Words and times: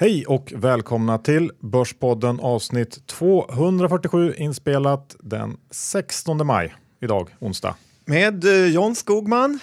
Hej 0.00 0.26
och 0.26 0.52
välkomna 0.56 1.18
till 1.18 1.50
Börspodden 1.60 2.40
avsnitt 2.40 3.06
247 3.06 4.34
inspelat 4.36 5.16
den 5.20 5.56
16 5.70 6.46
maj 6.46 6.74
idag, 7.00 7.28
onsdag. 7.38 7.74
Med 8.04 8.44
eh, 8.44 8.66
John 8.66 8.94
Skogman. 8.94 9.58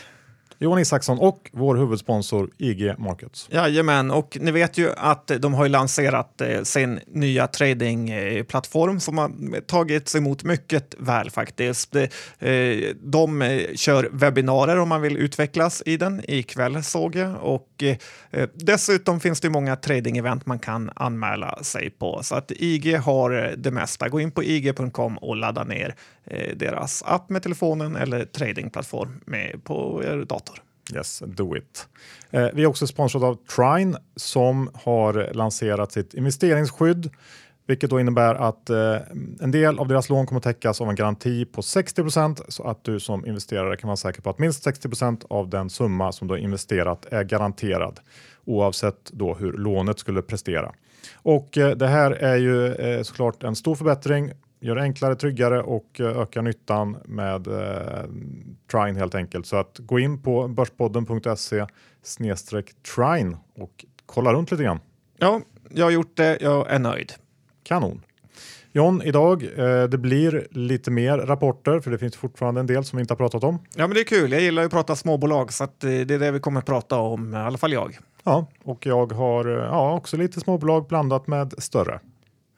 Johan 0.60 0.80
Isaksson 0.80 1.20
och 1.20 1.50
vår 1.54 1.76
huvudsponsor 1.76 2.50
IG 2.58 2.94
Markets. 2.98 3.48
Jajamän, 3.52 4.12
och 4.12 4.38
ni 4.42 4.52
vet 4.52 4.78
ju 4.78 4.90
att 4.98 5.32
de 5.40 5.54
har 5.54 5.66
ju 5.66 5.70
lanserat 5.70 6.42
eh, 6.42 6.62
sin 6.64 7.00
nya 7.08 7.48
tradingplattform 7.48 8.96
eh, 8.96 9.00
som 9.00 9.18
har 9.18 9.62
tagits 9.62 10.16
emot 10.16 10.44
mycket 10.44 10.96
väl 10.98 11.32
faktiskt. 11.32 11.96
Eh, 11.96 12.06
de 13.02 13.62
kör 13.76 14.10
webbinarier 14.12 14.80
om 14.80 14.90
man 14.90 15.02
vill 15.02 15.18
utvecklas 15.18 15.84
i 15.86 15.98
den 15.98 16.22
ikväll 16.28 16.84
såg 16.84 17.16
jag 17.16 17.36
och 17.42 17.84
dessutom 18.54 19.20
finns 19.20 19.42
det 19.42 19.50
många 19.50 19.76
trading-event 19.76 20.42
man 20.46 20.60
kan 20.60 20.92
anmäla 20.96 21.64
sig 21.64 21.90
på 21.90 22.20
så 22.24 22.36
att 22.36 22.52
IG 22.52 22.96
har 22.98 23.56
det 23.58 23.72
mesta. 23.72 24.10
Gå 24.10 24.20
in 24.20 24.32
på 24.32 24.44
ig.com 24.44 25.18
och 25.18 25.36
ladda 25.36 25.64
ner 25.64 25.96
Eh, 26.28 26.56
deras 26.56 27.04
app 27.06 27.30
med 27.30 27.44
telefonen 27.44 27.96
eller 27.96 28.26
tradingplattform 28.26 29.22
med 29.26 29.64
på 29.64 30.04
er 30.04 30.26
dator. 30.26 30.62
Yes, 30.94 31.24
do 31.26 31.56
it. 31.58 31.88
Eh, 32.32 32.48
vi 32.54 32.64
är 32.64 32.68
också 32.68 32.88
sponsrade 32.88 33.26
av 33.26 33.36
Trine 33.36 33.98
som 34.16 34.70
har 34.74 35.34
lanserat 35.34 35.92
sitt 35.92 36.14
investeringsskydd, 36.14 37.10
vilket 37.68 37.90
då 37.90 38.00
innebär 38.00 38.36
att 38.36 38.70
eh, 38.70 38.96
en 39.40 39.52
del 39.52 39.80
av 39.80 39.88
deras 39.88 40.10
lån 40.10 40.26
kommer 40.26 40.42
täckas 40.42 40.82
av 40.82 40.90
en 40.90 40.96
garanti 40.96 41.46
på 41.46 41.62
60% 41.62 42.42
så 42.48 42.64
att 42.64 42.84
du 42.84 43.00
som 43.00 43.26
investerare 43.26 43.78
kan 43.78 43.88
vara 43.88 43.98
säker 43.98 44.22
på 44.22 44.30
att 44.30 44.40
minst 44.40 44.66
60% 44.66 45.26
av 45.30 45.50
den 45.50 45.70
summa 45.70 46.12
som 46.12 46.28
du 46.28 46.34
har 46.34 46.40
investerat 46.40 47.06
är 47.06 47.24
garanterad 47.24 48.00
oavsett 48.46 49.12
då 49.12 49.34
hur 49.34 49.54
lånet 49.54 50.00
skulle 50.00 50.22
prestera. 50.22 50.74
Och 51.16 51.58
eh, 51.58 51.76
det 51.76 51.88
här 51.88 52.12
är 52.12 52.36
ju 52.36 52.74
eh, 52.74 53.04
såklart 53.04 53.44
en 53.44 53.56
stor 53.56 53.76
förbättring 53.76 54.32
gör 54.60 54.76
det 54.76 54.82
enklare, 54.82 55.16
tryggare 55.16 55.62
och 55.62 56.00
eh, 56.00 56.22
ökar 56.22 56.42
nyttan 56.42 56.98
med 57.06 57.48
eh, 57.48 58.04
Trine 58.72 59.00
helt 59.00 59.16
enkelt. 59.16 59.46
Så 59.46 59.56
att 59.56 59.78
gå 59.80 60.00
in 60.00 60.22
på 60.22 60.48
börspodden.se 60.48 61.66
Trine 62.96 63.38
och 63.56 63.86
kolla 64.06 64.34
runt 64.34 64.52
lite 64.52 64.64
grann. 64.64 64.80
Ja, 65.18 65.42
jag 65.70 65.86
har 65.86 65.92
gjort 65.92 66.18
det. 66.18 66.38
Jag 66.42 66.72
är 66.72 66.80
nöjd. 66.80 67.14
Kanon. 67.64 68.02
John, 68.72 69.02
idag 69.02 69.44
eh, 69.44 69.84
det 69.84 69.98
blir 69.98 70.48
lite 70.52 70.92
mer 70.92 71.18
rapporter 71.18 71.80
för 71.80 71.92
det 71.92 71.98
finns 71.98 72.16
fortfarande 72.16 72.60
en 72.60 72.68
del 72.68 72.84
som 72.84 72.98
vi 72.98 73.02
inte 73.02 73.14
har 73.14 73.18
pratat 73.18 73.44
om. 73.44 73.60
Ja, 73.76 73.88
men 73.88 73.94
det 73.94 74.00
är 74.00 74.04
kul. 74.04 74.32
Jag 74.32 74.42
gillar 74.42 74.62
ju 74.62 74.66
att 74.66 74.72
prata 74.72 74.96
småbolag 74.96 75.54
så 75.54 75.64
att, 75.64 75.84
eh, 75.84 75.90
det 75.90 76.14
är 76.14 76.20
det 76.20 76.32
vi 76.32 76.40
kommer 76.40 76.60
att 76.60 76.66
prata 76.66 77.00
om, 77.00 77.34
i 77.34 77.38
alla 77.38 77.58
fall 77.58 77.74
jag. 77.74 77.98
Ja, 78.24 78.48
och 78.64 78.86
jag 78.86 79.12
har 79.12 79.46
eh, 79.46 79.64
ja, 79.64 79.94
också 79.94 80.18
lite 80.18 80.40
småbolag 80.40 80.88
blandat 80.88 81.28
med 81.28 81.54
större. 81.58 82.00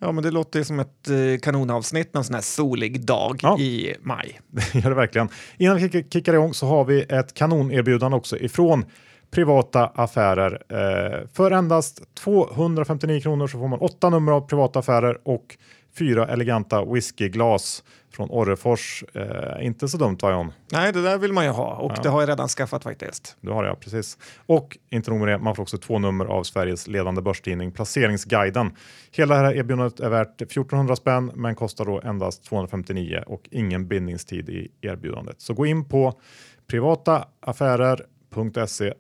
Ja, 0.02 0.12
men 0.12 0.24
det 0.24 0.32
låter 0.32 0.64
som 0.64 0.80
ett 0.80 1.10
eh, 1.10 1.40
kanonavsnitt 1.42 2.14
någon 2.14 2.24
sån 2.24 2.36
här 2.36 2.42
solig 2.42 3.06
dag 3.06 3.40
Ja. 3.44 3.60
i 3.60 3.96
maj. 4.02 4.40
Det 4.48 4.76
gör 4.76 4.90
det 4.90 4.96
verkligen. 4.96 5.30
Innan 5.58 5.78
vi 5.78 5.88
kick- 5.90 6.14
kickar 6.14 6.34
igång 6.34 6.54
så 6.54 6.68
har 6.68 6.86
vi 6.86 7.02
ett 7.10 7.34
kanonerbjudande 7.34 8.18
också 8.18 8.38
ifrån 8.38 8.86
privata 9.32 9.86
affärer. 9.88 10.62
Eh, 10.70 11.28
för 11.34 11.52
endast 11.52 12.02
259 12.24 13.20
kronor 13.22 13.48
så 13.48 13.58
får 13.60 13.68
man 13.68 13.80
åtta 13.80 14.10
nummer 14.10 14.32
av 14.32 14.42
privata 14.42 14.80
affärer 14.80 15.18
och 15.28 15.58
fyra 15.98 16.28
eleganta 16.28 16.86
whiskyglas 16.86 17.84
från 18.12 18.30
Orrefors. 18.32 19.04
Eh, 19.14 19.66
inte 19.66 19.88
så 19.88 19.98
dumt 19.98 20.18
John? 20.22 20.52
Nej, 20.72 20.94
det 20.94 21.02
där 21.02 21.18
vill 21.18 21.34
man 21.34 21.46
ju 21.46 21.52
ha 21.52 21.76
och 21.76 21.92
Ja. 21.98 22.02
det 22.04 22.10
har 22.10 22.22
jag 22.22 22.30
redan 22.30 22.48
skaffat 22.48 22.84
faktiskt. 22.84 23.38
Du 23.42 23.52
har 23.52 23.64
det 23.64 23.70
ja, 23.70 23.76
precis. 23.76 24.18
Och 24.46 24.78
inte 24.90 25.12
nog 25.12 25.20
med 25.20 25.28
det, 25.30 25.38
man 25.38 25.56
får 25.56 25.64
också 25.64 25.78
två 25.78 26.00
nummer 26.00 26.26
av 26.26 26.44
Sveriges 26.44 26.88
ledande 26.88 27.22
börstidning 27.22 27.72
Placeringsguiden. 27.72 28.72
Hela 29.12 29.36
det 29.36 29.42
här 29.42 29.54
erbjudandet 29.54 30.00
är 30.00 30.10
värt 30.10 30.42
1400 30.42 30.96
spänn 30.96 31.32
men 31.36 31.56
kostar 31.56 31.86
då 31.86 32.02
endast 32.02 32.44
259 32.44 33.24
och 33.28 33.48
ingen 33.52 33.88
bindningstid 33.88 34.50
i 34.50 34.72
erbjudandet. 34.82 35.42
Så 35.42 35.54
gå 35.54 35.66
in 35.66 35.86
på 35.86 36.20
privataaffärer.se 36.68 38.94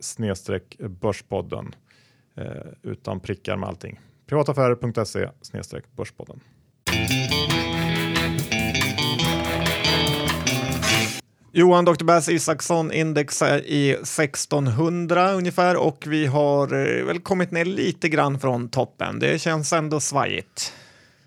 börspodden 0.90 1.76
eh, 2.38 2.46
utan 2.84 3.20
prickar 3.20 3.58
med 3.58 3.70
allting. 3.70 4.00
Privataffärer.se 4.28 5.30
börspodden. 5.96 6.40
Johan 11.60 11.86
Dr. 11.86 12.04
Bass 12.04 12.30
Isaksson 12.30 12.92
index 12.92 13.42
är 13.42 13.66
i 13.66 13.92
1600 13.92 15.32
ungefär 15.32 15.76
och 15.76 16.04
vi 16.08 16.26
har 16.26 16.64
eh, 16.64 17.06
väl 17.06 17.20
kommit 17.20 17.52
ner 17.52 17.66
lite 17.66 18.10
grann 18.10 18.40
från 18.40 18.70
toppen. 18.70 19.20
Det 19.20 19.42
känns 19.42 19.74
ändå 19.74 20.00
svajigt. 20.00 20.74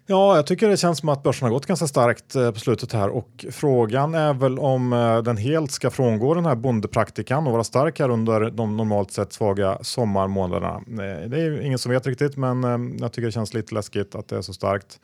Ja, 0.07 0.37
jag 0.37 0.47
tycker 0.47 0.69
det 0.69 0.77
känns 0.77 0.99
som 0.99 1.09
att 1.09 1.23
börsen 1.23 1.47
har 1.47 1.53
gått 1.53 1.67
ganska 1.67 1.87
starkt 1.87 2.35
eh, 2.35 2.51
på 2.51 2.59
slutet 2.59 2.93
här 2.93 3.09
och 3.09 3.45
frågan 3.51 4.15
är 4.15 4.35
väl 4.35 4.59
om 4.59 4.93
eh, 4.93 5.23
den 5.23 5.37
helt 5.37 5.71
ska 5.71 5.91
frångå 5.91 6.35
den 6.35 6.47
här 6.47 6.55
bondepraktikan 6.55 7.47
och 7.47 7.53
vara 7.53 7.65
stark 7.65 8.01
här 8.01 8.09
under 8.09 8.51
de 8.51 8.77
normalt 8.77 9.11
sett 9.11 9.33
svaga 9.33 9.79
sommarmånaderna. 9.83 10.75
Eh, 10.75 11.29
det 11.29 11.41
är 11.41 11.45
ju 11.45 11.63
ingen 11.63 11.79
som 11.79 11.93
vet 11.93 12.07
riktigt, 12.07 12.37
men 12.37 12.63
jag 13.01 13.13
tycker 13.13 13.27
det 13.27 13.33
känns 13.33 13.55
lite 13.55 13.75
läskigt 13.75 14.15
att 14.15 14.29
det 14.29 14.37
är 14.37 14.43
så 14.43 14.53
starkt. 14.53 15.01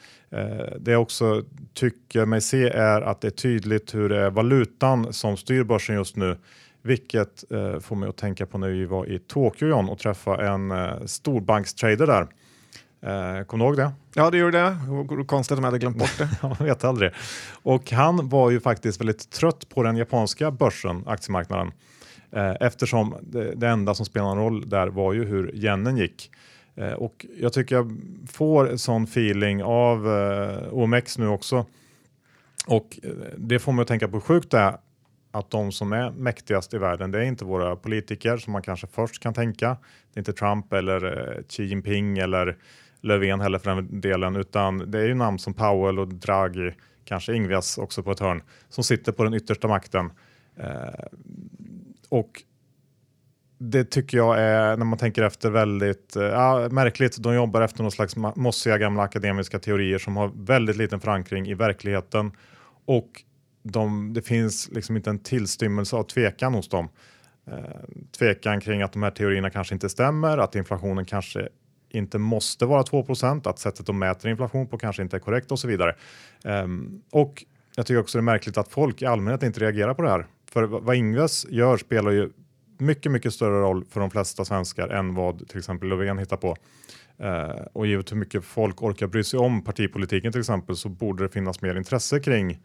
Det 0.78 0.90
jag 0.90 1.02
också 1.02 1.42
tycker 1.74 2.26
mig 2.26 2.40
se 2.40 2.68
är 2.68 3.00
att 3.00 3.20
det 3.20 3.28
är 3.28 3.30
tydligt 3.30 3.94
hur 3.94 4.08
det 4.08 4.18
är 4.18 4.30
valutan 4.30 5.12
som 5.12 5.36
styr 5.36 5.64
börsen 5.64 5.94
just 5.94 6.16
nu. 6.16 6.36
Vilket 6.82 7.52
eh, 7.52 7.80
får 7.80 7.96
mig 7.96 8.08
att 8.08 8.16
tänka 8.16 8.46
på 8.46 8.58
när 8.58 8.68
vi 8.68 8.84
var 8.84 9.06
i 9.06 9.18
Tokyo 9.18 9.68
John, 9.68 9.88
och 9.88 9.98
träffa 9.98 10.46
en 10.46 10.70
eh, 10.70 11.04
storbankstrader 11.06 12.06
där. 12.06 12.26
Eh, 13.00 13.44
Kommer 13.44 13.64
du 13.64 13.68
ihåg 13.68 13.76
det? 13.76 13.92
Ja, 14.14 14.30
det 14.30 14.38
gjorde 14.38 14.58
det. 14.58 14.76
Det 15.16 15.24
Konstigt 15.24 15.58
om 15.58 15.64
jag 15.64 15.70
hade 15.70 15.78
glömt 15.78 15.98
bort 15.98 16.18
det. 16.18 16.28
Man 16.42 16.56
vet 16.66 16.84
aldrig. 16.84 17.10
Och 17.62 17.90
han 17.90 18.28
var 18.28 18.50
ju 18.50 18.60
faktiskt 18.60 19.00
väldigt 19.00 19.30
trött 19.30 19.68
på 19.68 19.82
den 19.82 19.96
japanska 19.96 20.50
börsen, 20.50 21.04
aktiemarknaden. 21.06 21.72
Eh, 22.32 22.54
eftersom 22.60 23.14
det, 23.22 23.54
det 23.54 23.68
enda 23.68 23.94
som 23.94 24.06
spelade 24.06 24.34
någon 24.34 24.44
roll 24.44 24.68
där 24.68 24.86
var 24.86 25.12
ju 25.12 25.24
hur 25.24 25.54
yenen 25.54 25.96
gick. 25.96 26.30
Eh, 26.76 26.92
och 26.92 27.26
jag 27.40 27.52
tycker 27.52 27.76
jag 27.76 27.98
får 28.32 28.76
sån 28.76 29.04
feeling 29.04 29.62
av 29.62 30.06
OMX 30.70 31.18
nu 31.18 31.28
också. 31.28 31.66
Och 32.66 32.98
det 33.36 33.58
får 33.58 33.72
mig 33.72 33.82
att 33.82 33.88
tänka 33.88 34.08
på 34.08 34.12
hur 34.12 34.20
sjukt 34.20 34.50
det 34.50 34.58
är 34.58 34.76
att 35.30 35.50
de 35.50 35.72
som 35.72 35.92
är 35.92 36.10
mäktigast 36.10 36.74
i 36.74 36.78
världen, 36.78 37.10
det 37.10 37.18
är 37.18 37.22
inte 37.22 37.44
våra 37.44 37.76
politiker 37.76 38.36
som 38.36 38.52
man 38.52 38.62
kanske 38.62 38.86
först 38.86 39.22
kan 39.22 39.34
tänka. 39.34 39.76
Det 40.12 40.18
är 40.18 40.20
inte 40.20 40.32
Trump 40.32 40.72
eller 40.72 41.42
Xi 41.48 41.64
Jinping 41.64 42.18
eller 42.18 42.56
Löfven 43.00 43.40
heller 43.40 43.58
för 43.58 43.74
den 43.74 44.00
delen, 44.00 44.36
utan 44.36 44.90
det 44.90 44.98
är 44.98 45.06
ju 45.06 45.14
namn 45.14 45.38
som 45.38 45.54
Powell 45.54 45.98
och 45.98 46.08
Draghi, 46.08 46.72
kanske 47.04 47.34
Ingves 47.34 47.78
också 47.78 48.02
på 48.02 48.10
ett 48.10 48.20
hörn, 48.20 48.42
som 48.68 48.84
sitter 48.84 49.12
på 49.12 49.24
den 49.24 49.34
yttersta 49.34 49.68
makten. 49.68 50.10
Eh, 50.56 51.06
och 52.08 52.42
det 53.58 53.84
tycker 53.84 54.16
jag 54.16 54.40
är, 54.40 54.76
när 54.76 54.84
man 54.84 54.98
tänker 54.98 55.22
efter, 55.22 55.50
väldigt 55.50 56.16
eh, 56.16 56.68
märkligt. 56.70 57.16
De 57.16 57.34
jobbar 57.34 57.60
efter 57.60 57.82
någon 57.82 57.92
slags 57.92 58.16
mossiga 58.16 58.78
gamla 58.78 59.02
akademiska 59.02 59.58
teorier 59.58 59.98
som 59.98 60.16
har 60.16 60.32
väldigt 60.34 60.76
liten 60.76 61.00
förankring 61.00 61.48
i 61.48 61.54
verkligheten 61.54 62.32
och 62.84 63.22
de, 63.62 64.12
det 64.14 64.22
finns 64.22 64.68
liksom 64.72 64.96
inte 64.96 65.10
en 65.10 65.18
tillstymmelse 65.18 65.96
av 65.96 66.02
tvekan 66.02 66.54
hos 66.54 66.68
dem. 66.68 66.88
Eh, 67.46 67.54
tvekan 68.18 68.60
kring 68.60 68.82
att 68.82 68.92
de 68.92 69.02
här 69.02 69.10
teorierna 69.10 69.50
kanske 69.50 69.74
inte 69.74 69.88
stämmer, 69.88 70.38
att 70.38 70.54
inflationen 70.54 71.04
kanske 71.04 71.48
inte 71.90 72.18
måste 72.18 72.66
vara 72.66 72.82
2% 72.82 73.48
att 73.48 73.58
sättet 73.58 73.86
de 73.86 73.98
mäter 73.98 74.30
inflation 74.30 74.66
på 74.66 74.78
kanske 74.78 75.02
inte 75.02 75.16
är 75.16 75.20
korrekt 75.20 75.52
och 75.52 75.58
så 75.58 75.68
vidare. 75.68 75.94
Um, 76.44 77.02
och 77.10 77.44
jag 77.76 77.86
tycker 77.86 78.00
också 78.00 78.18
det 78.18 78.20
är 78.20 78.22
märkligt 78.22 78.58
att 78.58 78.68
folk 78.68 79.02
i 79.02 79.06
allmänhet 79.06 79.42
inte 79.42 79.60
reagerar 79.60 79.94
på 79.94 80.02
det 80.02 80.10
här. 80.10 80.26
För 80.50 80.62
vad 80.62 80.96
Ingves 80.96 81.46
gör 81.48 81.76
spelar 81.76 82.10
ju 82.10 82.30
mycket, 82.78 83.12
mycket 83.12 83.34
större 83.34 83.60
roll 83.60 83.84
för 83.90 84.00
de 84.00 84.10
flesta 84.10 84.44
svenskar 84.44 84.88
än 84.88 85.14
vad 85.14 85.48
till 85.48 85.58
exempel 85.58 85.88
Löfven 85.88 86.18
hittar 86.18 86.36
på. 86.36 86.56
Uh, 87.22 87.66
och 87.72 87.86
givet 87.86 88.12
hur 88.12 88.16
mycket 88.16 88.44
folk 88.44 88.82
orkar 88.82 89.06
bry 89.06 89.24
sig 89.24 89.38
om 89.38 89.64
partipolitiken 89.64 90.32
till 90.32 90.40
exempel 90.40 90.76
så 90.76 90.88
borde 90.88 91.22
det 91.22 91.28
finnas 91.28 91.62
mer 91.62 91.76
intresse 91.76 92.20
kring, 92.20 92.58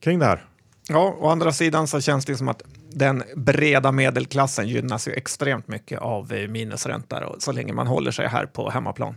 kring 0.00 0.18
det 0.18 0.26
här. 0.26 0.44
Ja, 0.88 1.16
å 1.18 1.28
andra 1.28 1.52
sidan 1.52 1.86
så 1.86 2.00
känns 2.00 2.24
det 2.24 2.36
som 2.36 2.48
att 2.48 2.62
den 2.94 3.22
breda 3.36 3.92
medelklassen 3.92 4.68
gynnas 4.68 5.08
ju 5.08 5.12
extremt 5.12 5.68
mycket 5.68 6.00
av 6.00 6.32
minusränta 6.48 7.32
så 7.38 7.52
länge 7.52 7.72
man 7.72 7.86
håller 7.86 8.10
sig 8.10 8.28
här 8.28 8.46
på 8.46 8.70
hemmaplan. 8.70 9.16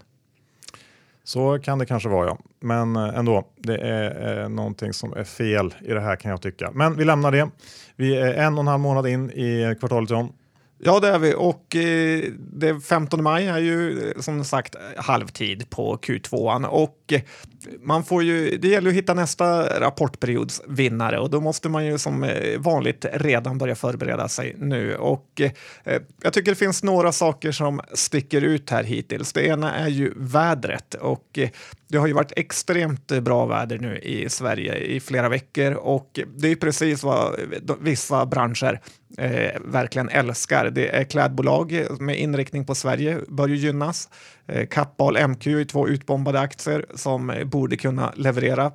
Så 1.24 1.60
kan 1.60 1.80
det 1.80 1.86
kanske 1.86 2.10
vara 2.10 2.27
ja. 2.27 2.38
Men 2.60 2.95
eh, 2.95 3.18
ändå, 3.18 3.48
det 3.57 3.77
är 3.77 4.42
eh, 4.44 4.50
någonting 4.50 4.94
som 4.94 5.13
är 5.13 5.24
fel 5.24 5.74
i 5.81 5.92
det 5.92 6.01
här 6.01 6.16
kan 6.16 6.31
jag 6.31 6.42
tycka. 6.42 6.72
Men 6.74 6.98
vi 6.98 7.06
lämnar 7.06 7.31
det. 7.31 7.50
Vi 7.95 8.18
är 8.18 8.33
en 8.33 8.54
och 8.54 8.60
en 8.60 8.68
halv 8.68 8.81
månad 8.81 9.07
in 9.07 9.31
i 9.31 9.75
kvartalet 9.80 10.10
John. 10.10 10.33
Ja, 10.77 11.00
det 11.00 11.07
är 11.07 11.19
vi. 11.19 11.33
Och 11.38 11.75
eh, 11.75 12.31
det 12.38 12.80
15 12.80 13.24
maj 13.24 13.48
är 13.48 13.60
ju 13.60 14.10
eh, 14.10 14.22
som 14.22 14.45
sagt 14.45 14.75
halvtid 14.98 15.69
på 15.69 15.98
Q2. 15.98 16.66
Och 16.66 17.04
och 17.05 17.13
eh, 17.13 17.21
man 17.81 18.03
får 18.03 18.23
ju, 18.23 18.57
det 18.57 18.67
gäller 18.67 18.89
att 18.89 18.95
hitta 18.95 19.13
nästa 19.13 19.79
rapportperiods 19.79 20.61
vinnare 20.67 21.19
och 21.19 21.29
då 21.29 21.41
måste 21.41 21.69
man 21.69 21.85
ju 21.85 21.97
som 21.97 22.23
eh, 22.23 22.59
vanligt 22.59 23.05
redan 23.13 23.57
börja 23.57 23.75
förbereda 23.75 24.27
sig 24.27 24.55
nu. 24.59 24.95
Och 24.95 25.41
eh, 25.41 26.01
jag 26.21 26.33
tycker 26.33 26.51
det 26.51 26.55
finns 26.55 26.83
några 26.83 27.11
saker 27.11 27.51
som 27.51 27.81
sticker 27.93 28.41
ut 28.41 28.69
här 28.69 28.83
hittills. 28.83 29.33
Det 29.33 29.45
ena 29.47 29.73
är 29.73 29.87
ju 29.87 30.13
vädret 30.15 30.93
och 30.93 31.39
det 31.87 31.97
har 31.97 32.07
ju 32.07 32.13
varit 32.13 32.33
extremt 32.35 33.07
bra 33.07 33.45
väder 33.45 33.79
nu 33.79 33.97
i 33.97 34.29
Sverige 34.29 34.75
i 34.75 34.99
flera 34.99 35.29
veckor 35.29 35.73
och 35.73 36.19
det 36.37 36.47
är 36.51 36.55
precis 36.55 37.03
vad 37.03 37.35
vissa 37.81 38.25
branscher 38.25 38.81
eh, 39.17 39.61
verkligen 39.65 40.09
älskar. 40.09 40.69
Det 40.69 40.95
är 40.95 41.03
klädbolag 41.03 41.85
med 41.99 42.19
inriktning 42.19 42.65
på 42.65 42.75
Sverige 42.75 43.19
bör 43.27 43.47
ju 43.47 43.55
gynnas. 43.55 44.09
Eh, 44.47 44.68
Kappahl 44.68 45.27
MQ 45.27 45.47
är 45.47 45.65
två 45.65 45.88
utbombade 45.88 46.39
aktier 46.39 46.86
som 46.95 47.30
eh, 47.30 47.44
borde 47.44 47.77
kunna 47.77 48.13
leverera 48.15 48.71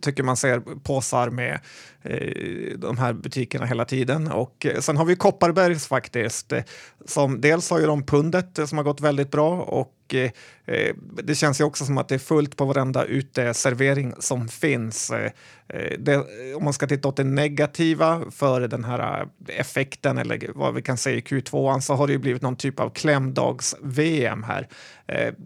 tycker 0.00 0.22
man 0.22 0.36
ser 0.36 0.60
påsar 0.60 1.30
med 1.30 1.60
eh, 2.02 2.78
de 2.78 2.98
här 2.98 3.12
butikerna 3.12 3.66
hela 3.66 3.84
tiden. 3.84 4.28
Och 4.28 4.66
eh, 4.66 4.80
sen 4.80 4.96
har 4.96 5.04
vi 5.04 5.16
Kopparbergs 5.16 5.86
faktiskt, 5.86 6.52
eh, 6.52 6.62
som 7.04 7.40
dels 7.40 7.70
har 7.70 7.80
ju 7.80 7.86
de 7.86 8.02
pundet 8.02 8.58
eh, 8.58 8.66
som 8.66 8.78
har 8.78 8.84
gått 8.84 9.00
väldigt 9.00 9.30
bra 9.30 9.60
och 9.62 10.14
eh, 10.14 10.30
Eh, 10.70 10.94
det 11.22 11.34
känns 11.34 11.60
ju 11.60 11.64
också 11.64 11.84
som 11.84 11.98
att 11.98 12.08
det 12.08 12.14
är 12.14 12.18
fullt 12.18 12.56
på 12.56 12.64
varenda 12.64 13.04
uteservering 13.04 14.14
som 14.18 14.48
finns. 14.48 15.10
Eh, 15.10 15.30
eh, 15.68 15.98
det, 15.98 16.16
om 16.54 16.64
man 16.64 16.72
ska 16.72 16.86
titta 16.86 17.08
åt 17.08 17.16
det 17.16 17.24
negativa 17.24 18.22
för 18.30 18.60
den 18.60 18.84
här 18.84 19.28
effekten 19.46 20.18
eller 20.18 20.50
vad 20.54 20.74
vi 20.74 20.82
kan 20.82 20.96
säga 20.96 21.16
i 21.16 21.20
Q2 21.20 21.80
så 21.80 21.94
har 21.94 22.06
det 22.06 22.12
ju 22.12 22.18
blivit 22.18 22.42
någon 22.42 22.56
typ 22.56 22.80
av 22.80 22.90
klämdags-VM 22.90 24.42
här. 24.42 24.68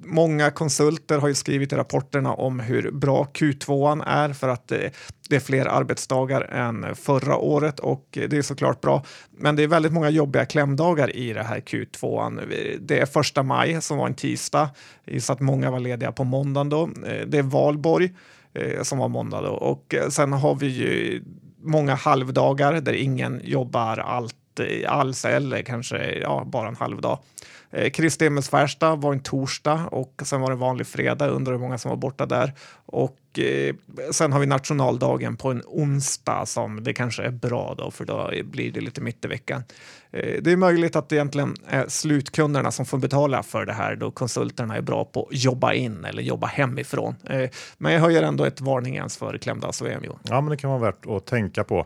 Många 0.05 0.51
konsulter 0.51 1.19
har 1.19 1.29
ju 1.29 1.35
skrivit 1.35 1.73
i 1.73 1.77
rapporterna 1.77 2.35
om 2.35 2.61
hur 2.61 2.91
bra 2.91 3.29
Q2 3.35 4.03
är 4.07 4.33
för 4.33 4.49
att 4.49 4.73
det 5.29 5.37
är 5.37 5.41
fler 5.41 5.67
arbetsdagar 5.67 6.41
än 6.41 6.95
förra 6.95 7.37
året 7.37 7.81
och 7.81 8.07
det 8.11 8.33
är 8.33 8.43
såklart 8.43 8.81
bra. 8.81 9.05
Men 9.31 9.57
det 9.57 9.63
är 9.63 9.69
väldigt 9.69 9.93
många 9.93 10.11
jobbiga 10.11 10.47
klämdagar 10.47 11.17
i 11.17 11.33
det 11.33 11.43
här 11.43 11.61
Q2. 11.61 12.79
Det 12.81 12.99
är 12.99 13.07
första 13.07 13.43
maj 13.43 13.83
som 13.83 13.99
var 13.99 14.07
en 14.07 14.15
tisdag, 14.15 14.71
så 15.21 15.33
att 15.33 15.41
många 15.41 15.71
var 15.71 15.81
lediga 15.81 16.13
på 16.13 16.25
måndagen 16.25 16.69
då. 16.69 16.83
Eh, 16.83 17.27
det 17.27 17.39
är 17.39 17.43
valborg 17.43 18.13
eh, 18.55 18.83
som 18.83 18.99
var 18.99 19.09
måndag 19.09 19.41
då 19.41 19.51
och 19.51 19.95
eh, 19.95 20.09
sen 20.09 20.33
har 20.33 20.55
vi 20.55 20.67
ju 20.67 21.23
många 21.63 21.95
halvdagar 21.95 22.81
där 22.81 22.93
ingen 22.93 23.41
jobbar 23.45 23.99
allt 23.99 24.35
alls 24.87 25.25
eller 25.25 25.63
kanske 25.63 26.13
ja, 26.13 26.45
bara 26.47 26.69
en 26.69 26.77
halv 26.77 27.01
dag. 27.01 27.19
Eh, 27.75 27.91
Kristi 27.91 28.25
himmelsfärdsdag 28.25 28.97
var 28.97 29.13
en 29.13 29.21
torsdag 29.21 29.89
och 29.91 30.23
sen 30.25 30.41
var 30.41 30.51
det 30.51 30.57
vanlig 30.57 30.87
fredag. 30.87 31.29
Undrar 31.29 31.53
hur 31.53 31.61
många 31.61 31.79
som 31.79 31.89
var 31.89 31.97
borta 31.97 32.27
där. 32.27 32.53
Och 32.87 33.39
eh, 33.39 33.75
sen 34.11 34.33
har 34.33 34.41
vi 34.41 34.47
nationaldagen 34.47 35.37
på 35.37 35.51
en 35.51 35.63
onsdag 35.67 36.47
som 36.47 36.85
det 36.85 36.93
kanske 36.93 37.23
är 37.23 37.31
bra 37.31 37.75
då 37.79 37.91
för 37.91 38.05
då 38.05 38.31
blir 38.45 38.73
det 38.73 38.81
lite 38.81 39.01
mitt 39.01 39.25
i 39.25 39.29
veckan. 39.29 39.63
Eh, 40.11 40.43
det 40.43 40.53
är 40.53 40.57
möjligt 40.57 40.97
att 40.97 41.09
det 41.09 41.17
egentligen 41.17 41.57
är 41.69 41.89
slutkunderna 41.89 42.71
som 42.71 42.87
får 42.87 42.99
betala 42.99 43.43
för 43.43 43.67
det 43.67 43.73
här 43.73 43.97
då 43.97 44.11
konsulterna 44.11 44.77
är 44.77 44.83
bra 44.83 45.05
på 45.05 45.29
att 45.31 45.45
jobba 45.45 45.73
in 45.73 46.05
eller 46.05 46.23
jobba 46.23 46.47
hemifrån. 46.47 47.15
Eh, 47.25 47.51
men 47.79 47.93
jag 47.93 48.01
höjer 48.01 48.23
ändå 48.23 48.45
ett 48.45 48.61
varningens 48.61 49.17
för 49.17 49.39
klämdags-VM. 49.39 50.03
Ja, 50.23 50.41
men 50.41 50.51
det 50.51 50.57
kan 50.57 50.71
vara 50.71 50.81
värt 50.81 51.07
att 51.07 51.27
tänka 51.27 51.65
på. 51.65 51.79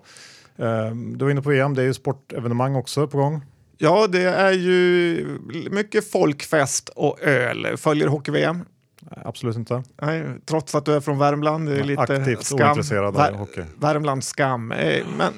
Eh, 0.56 0.90
du 1.16 1.24
var 1.24 1.30
inne 1.30 1.42
på 1.42 1.50
VM, 1.50 1.74
det 1.74 1.82
är 1.82 1.86
ju 1.86 1.94
sportevenemang 1.94 2.76
också 2.76 3.08
på 3.08 3.18
gång. 3.18 3.42
Ja, 3.78 4.06
det 4.06 4.22
är 4.22 4.52
ju 4.52 5.26
mycket 5.70 6.10
folkfest 6.10 6.88
och 6.88 7.22
öl. 7.22 7.76
Följer 7.76 8.06
hockey-VM? 8.06 8.64
Absolut 9.24 9.56
inte. 9.56 9.82
Nej, 10.02 10.24
trots 10.46 10.74
att 10.74 10.84
du 10.84 10.94
är 10.94 11.00
från 11.00 11.18
Värmland. 11.18 11.68
Det 11.68 11.80
är 11.80 11.84
lite 11.84 12.02
Aktivt 12.02 12.44
skam. 12.44 12.68
ointresserad 12.68 13.16
av 13.16 13.34
hockey. 13.34 13.62
Värmlands 13.76 14.28
skam. 14.28 14.72
Eh, 14.72 15.04
men 15.16 15.32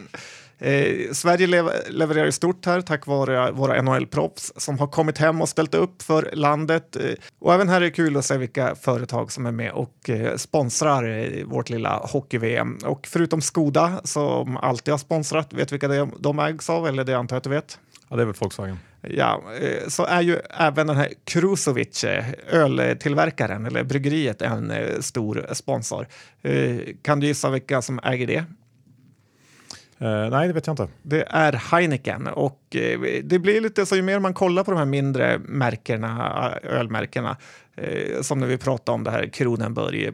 Eh, 0.63 1.13
Sverige 1.13 1.47
lev 1.47 1.71
levererar 1.89 2.27
i 2.27 2.33
stort 2.33 2.67
här 2.67 2.81
tack 2.81 3.07
vare 3.07 3.51
våra 3.51 3.83
NHL-proffs 3.83 4.53
som 4.57 4.79
har 4.79 4.87
kommit 4.87 5.19
hem 5.19 5.41
och 5.43 5.49
ställt 5.49 5.75
upp 5.75 6.03
för 6.03 6.31
landet. 6.33 6.97
Eh, 6.97 7.03
och 7.39 7.55
även 7.55 7.69
här 7.69 7.77
är 7.77 7.81
det 7.81 7.91
kul 7.91 8.17
att 8.17 8.25
se 8.25 8.37
vilka 8.37 8.75
företag 8.75 9.33
som 9.33 9.47
är 9.47 9.53
med 9.53 9.73
och 9.73 10.11
eh, 10.11 10.37
sponsrar 10.37 11.45
vårt 11.45 11.71
lilla 11.71 11.97
hockey-VM. 11.99 12.79
Och 12.85 13.07
förutom 13.11 13.41
Skoda 13.41 14.01
som 14.05 14.57
alltid 14.57 14.93
har 14.93 14.99
sponsrat, 14.99 15.53
vet 15.53 15.73
vilka 15.73 15.89
det, 15.89 16.09
de 16.19 16.39
ägs 16.39 16.71
av? 16.71 16.87
Eller 16.89 17.05
det 17.05 17.15
antar 17.15 17.37
jag 17.37 17.39
att 17.39 17.45
du 17.45 17.51
vet? 17.51 17.79
Ja, 18.11 18.17
det 18.17 18.23
är 18.23 18.27
väl 18.27 18.35
Volkswagen. 18.39 18.79
Ja, 19.01 19.43
eh, 19.61 19.89
så 19.89 20.05
är 20.05 20.21
ju 20.21 20.37
även 20.51 20.87
den 20.87 20.97
här 20.97 21.09
Krusovic, 21.25 22.05
eh, 22.05 22.25
öltillverkaren 22.49 23.67
eller 23.67 23.85
bryggeriet, 23.85 24.43
en 24.43 24.73
stor 25.03 25.47
sponsor. 25.53 26.07
Kan 27.03 27.21
du 27.21 27.27
gissa 27.27 27.51
vilka 27.51 27.83
som 27.83 28.01
äger 28.03 28.27
det? 28.27 28.45
Uh, 30.03 30.31
nej, 30.31 30.49
det 30.49 30.53
vet 30.55 30.67
jag 30.67 30.73
inte. 30.73 30.89
Det 31.03 31.25
är 31.29 31.53
Heineken 31.53 32.27
och 32.27 32.61
det 33.23 33.39
blir 33.39 33.61
lite 33.61 33.87
så 33.87 33.97
ju 33.97 34.03
mer 34.03 34.19
man 34.19 34.35
kollar 34.35 34.65
på 34.65 34.71
de 34.71 34.77
här 34.79 34.85
mindre 34.85 35.39
märkena, 35.39 36.53
ölmärkena, 36.63 37.37
eh, 37.81 38.21
som 38.23 38.39
när 38.39 38.47
vi 38.47 38.59
pratade 38.59 38.95
om 38.95 39.05
det 39.05 39.11
här 39.11 39.27
Kronenberg 39.27 40.07
eh, 40.07 40.13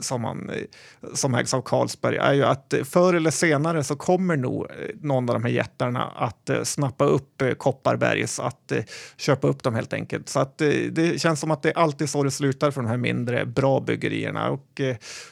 som, 0.00 0.20
man, 0.20 0.50
eh, 0.50 1.12
som 1.14 1.34
ägs 1.34 1.54
av 1.54 1.62
Carlsberg, 1.62 2.16
är 2.16 2.32
ju 2.32 2.44
att 2.44 2.74
förr 2.84 3.14
eller 3.14 3.30
senare 3.30 3.84
så 3.84 3.96
kommer 3.96 4.36
nog 4.36 4.66
eh, 4.70 4.76
någon 5.00 5.28
av 5.28 5.34
de 5.34 5.44
här 5.44 5.50
jättarna 5.50 6.04
att 6.04 6.50
eh, 6.50 6.62
snappa 6.62 7.04
upp 7.04 7.42
eh, 7.42 7.50
Kopparbergs, 7.50 8.40
att 8.40 8.72
eh, 8.72 8.84
köpa 9.16 9.48
upp 9.48 9.62
dem 9.62 9.74
helt 9.74 9.92
enkelt. 9.92 10.28
Så 10.28 10.40
att 10.40 10.58
det 10.90 11.20
känns 11.20 11.40
som 11.40 11.50
att 11.50 11.62
det 11.62 11.68
är 11.68 11.78
alltid 11.78 12.10
så 12.10 12.22
det 12.22 12.30
slutar 12.30 12.70
för 12.70 12.82
de 12.82 12.88
här 12.88 12.96
mindre 12.96 13.46
bra 13.46 13.80
byggerierna. 13.80 14.50
Och 14.50 14.80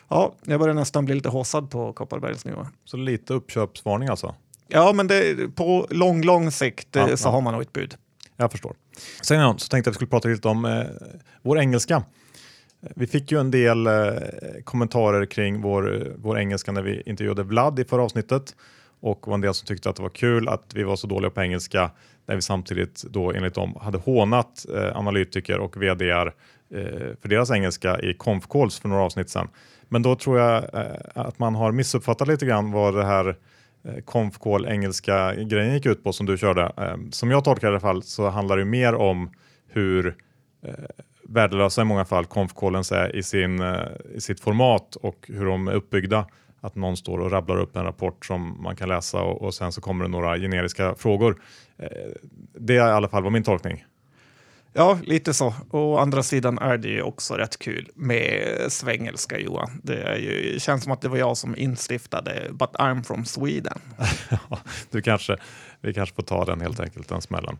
ja, 0.08 0.34
jag 0.44 0.60
börjar 0.60 0.74
nästan 0.74 1.04
bli 1.04 1.14
lite 1.14 1.28
håsad 1.28 1.70
på 1.70 1.92
Kopparbergs 1.92 2.44
nu. 2.44 2.56
Så 2.84 2.96
lite 2.96 3.34
uppköpsvarning 3.34 4.08
alltså? 4.08 4.34
Ja, 4.68 4.92
men 4.92 5.06
det, 5.06 5.48
på 5.56 5.86
lång, 5.90 6.22
lång 6.22 6.50
sikt 6.50 6.88
ja, 6.92 7.16
så 7.16 7.28
ja. 7.28 7.32
har 7.32 7.40
man 7.40 7.52
nog 7.52 7.62
ett 7.62 7.72
bud. 7.72 7.94
Jag 8.36 8.50
förstår. 8.50 8.74
Sen 9.22 9.58
så 9.58 9.68
tänkte 9.68 9.76
jag 9.76 9.80
att 9.80 9.86
vi 9.86 9.92
skulle 9.94 10.10
prata 10.10 10.28
lite 10.28 10.48
om 10.48 10.64
eh, 10.64 10.84
vår 11.42 11.58
engelska. 11.58 12.02
Vi 12.80 13.06
fick 13.06 13.32
ju 13.32 13.40
en 13.40 13.50
del 13.50 13.86
eh, 13.86 13.92
kommentarer 14.64 15.26
kring 15.26 15.60
vår, 15.60 15.94
eh, 15.94 16.12
vår 16.16 16.38
engelska 16.38 16.72
när 16.72 16.82
vi 16.82 17.02
intervjuade 17.06 17.42
Vlad 17.42 17.78
i 17.78 17.84
förra 17.84 18.02
avsnittet 18.02 18.54
och 19.00 19.26
var 19.26 19.34
en 19.34 19.40
del 19.40 19.54
som 19.54 19.66
tyckte 19.66 19.90
att 19.90 19.96
det 19.96 20.02
var 20.02 20.10
kul 20.10 20.48
att 20.48 20.72
vi 20.74 20.82
var 20.82 20.96
så 20.96 21.06
dåliga 21.06 21.30
på 21.30 21.42
engelska 21.42 21.90
när 22.26 22.34
vi 22.34 22.42
samtidigt 22.42 23.04
då 23.10 23.32
enligt 23.32 23.54
dem 23.54 23.76
hade 23.80 23.98
hånat 23.98 24.66
eh, 24.74 24.96
analytiker 24.96 25.58
och 25.58 25.82
vd 25.82 26.10
eh, 26.10 26.30
för 27.22 27.28
deras 27.28 27.50
engelska 27.50 28.00
i 28.00 28.14
conf 28.14 28.48
calls 28.48 28.78
för 28.78 28.88
några 28.88 29.02
avsnitt 29.02 29.30
sedan. 29.30 29.48
Men 29.88 30.02
då 30.02 30.14
tror 30.16 30.38
jag 30.38 30.74
eh, 30.74 30.86
att 31.14 31.38
man 31.38 31.54
har 31.54 31.72
missuppfattat 31.72 32.28
lite 32.28 32.46
grann 32.46 32.72
vad 32.72 32.94
det 32.94 33.04
här 33.04 33.36
Eh, 33.88 34.00
conf 34.04 34.38
call 34.38 34.66
engelska 34.66 35.34
grejen 35.34 35.74
gick 35.74 35.86
ut 35.86 36.04
på 36.04 36.12
som 36.12 36.26
du 36.26 36.38
körde. 36.38 36.72
Eh, 36.76 36.96
som 37.10 37.30
jag 37.30 37.44
tolkar 37.44 37.68
det 37.68 37.70
i 37.70 37.74
alla 37.74 37.80
fall 37.80 38.02
så 38.02 38.28
handlar 38.28 38.56
det 38.56 38.64
mer 38.64 38.94
om 38.94 39.30
hur 39.66 40.16
eh, 40.62 40.72
värdelösa 41.28 41.82
i 41.82 41.84
många 41.84 42.04
fall 42.04 42.24
conf 42.24 42.52
är 42.92 43.16
i, 43.16 43.22
sin, 43.22 43.60
eh, 43.60 43.80
i 44.14 44.20
sitt 44.20 44.40
format 44.40 44.96
och 44.96 45.26
hur 45.28 45.46
de 45.46 45.68
är 45.68 45.72
uppbyggda. 45.72 46.26
Att 46.60 46.74
någon 46.74 46.96
står 46.96 47.18
och 47.18 47.30
rabblar 47.30 47.58
upp 47.60 47.76
en 47.76 47.84
rapport 47.84 48.26
som 48.26 48.62
man 48.62 48.76
kan 48.76 48.88
läsa 48.88 49.22
och, 49.22 49.42
och 49.42 49.54
sen 49.54 49.72
så 49.72 49.80
kommer 49.80 50.04
det 50.04 50.10
några 50.10 50.38
generiska 50.38 50.94
frågor. 50.94 51.42
Eh, 51.78 51.88
det 52.54 52.76
är 52.76 52.88
i 52.88 52.92
alla 52.92 53.08
fall 53.08 53.22
var 53.22 53.30
min 53.30 53.42
tolkning. 53.42 53.84
Ja, 54.78 54.98
lite 55.02 55.34
så. 55.34 55.54
Å 55.70 55.96
andra 55.96 56.22
sidan 56.22 56.58
är 56.58 56.78
det 56.78 56.88
ju 56.88 57.02
också 57.02 57.34
rätt 57.34 57.58
kul 57.58 57.90
med 57.94 58.42
svengelska, 58.68 59.38
Johan. 59.38 59.80
Det 59.82 60.02
är 60.02 60.16
ju, 60.16 60.60
känns 60.60 60.82
som 60.82 60.92
att 60.92 61.00
det 61.00 61.08
var 61.08 61.16
jag 61.16 61.36
som 61.36 61.56
instiftade 61.56 62.46
But 62.50 62.70
I'm 62.72 63.02
from 63.02 63.24
Sweden. 63.24 63.78
du 64.90 65.02
kanske, 65.02 65.36
vi 65.80 65.94
kanske 65.94 66.14
får 66.14 66.22
ta 66.22 66.44
den 66.44 66.60
helt 66.60 66.80
enkelt, 66.80 67.08
den 67.08 67.22
smällen. 67.22 67.58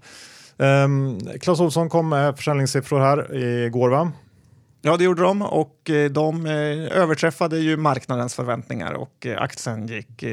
Ehm, 0.59 1.07
um, 1.07 1.39
Claes 1.41 1.61
Olsson 1.61 1.89
kom 1.89 2.09
med 2.09 2.37
försäljningssiffror 2.37 3.01
här 3.01 3.37
igår, 3.37 3.89
va? 3.89 4.13
Ja, 4.89 4.97
det 4.97 5.05
gjorde 5.05 5.23
de 5.23 5.43
och 5.43 5.91
eh, 5.91 6.11
de 6.11 6.47
eh, 6.47 6.53
överträffade 6.99 7.59
ju 7.59 7.77
marknadens 7.77 8.35
förväntningar 8.35 8.93
och 8.93 9.27
eh, 9.27 9.43
aktien 9.43 9.87
gick 9.87 10.25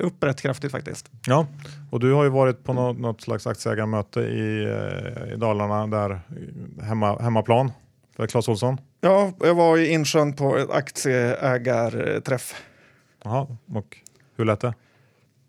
upp 0.00 0.24
rätt 0.24 0.40
kraftigt 0.40 0.72
faktiskt. 0.72 1.10
Ja, 1.26 1.46
och 1.90 2.00
du 2.00 2.12
har 2.12 2.24
ju 2.24 2.30
varit 2.30 2.64
på 2.64 2.72
något, 2.72 2.98
något 2.98 3.20
slags 3.20 3.46
aktieägarmöte 3.46 4.20
i, 4.20 4.62
i 5.32 5.36
Dalarna 5.36 5.86
där 5.86 6.20
hemma, 6.82 7.18
hemmaplan 7.22 7.72
för 8.16 8.26
Clas 8.26 8.48
Ohlson. 8.48 8.80
Ja, 9.00 9.32
jag 9.40 9.54
var 9.54 9.78
i 9.78 9.92
Insjön 9.92 10.32
på 10.32 10.56
ett 10.56 10.70
aktieägarträff. 10.70 12.54
Jaha, 13.24 13.46
och 13.74 13.96
hur 14.36 14.44
lät 14.44 14.60
det? 14.60 14.74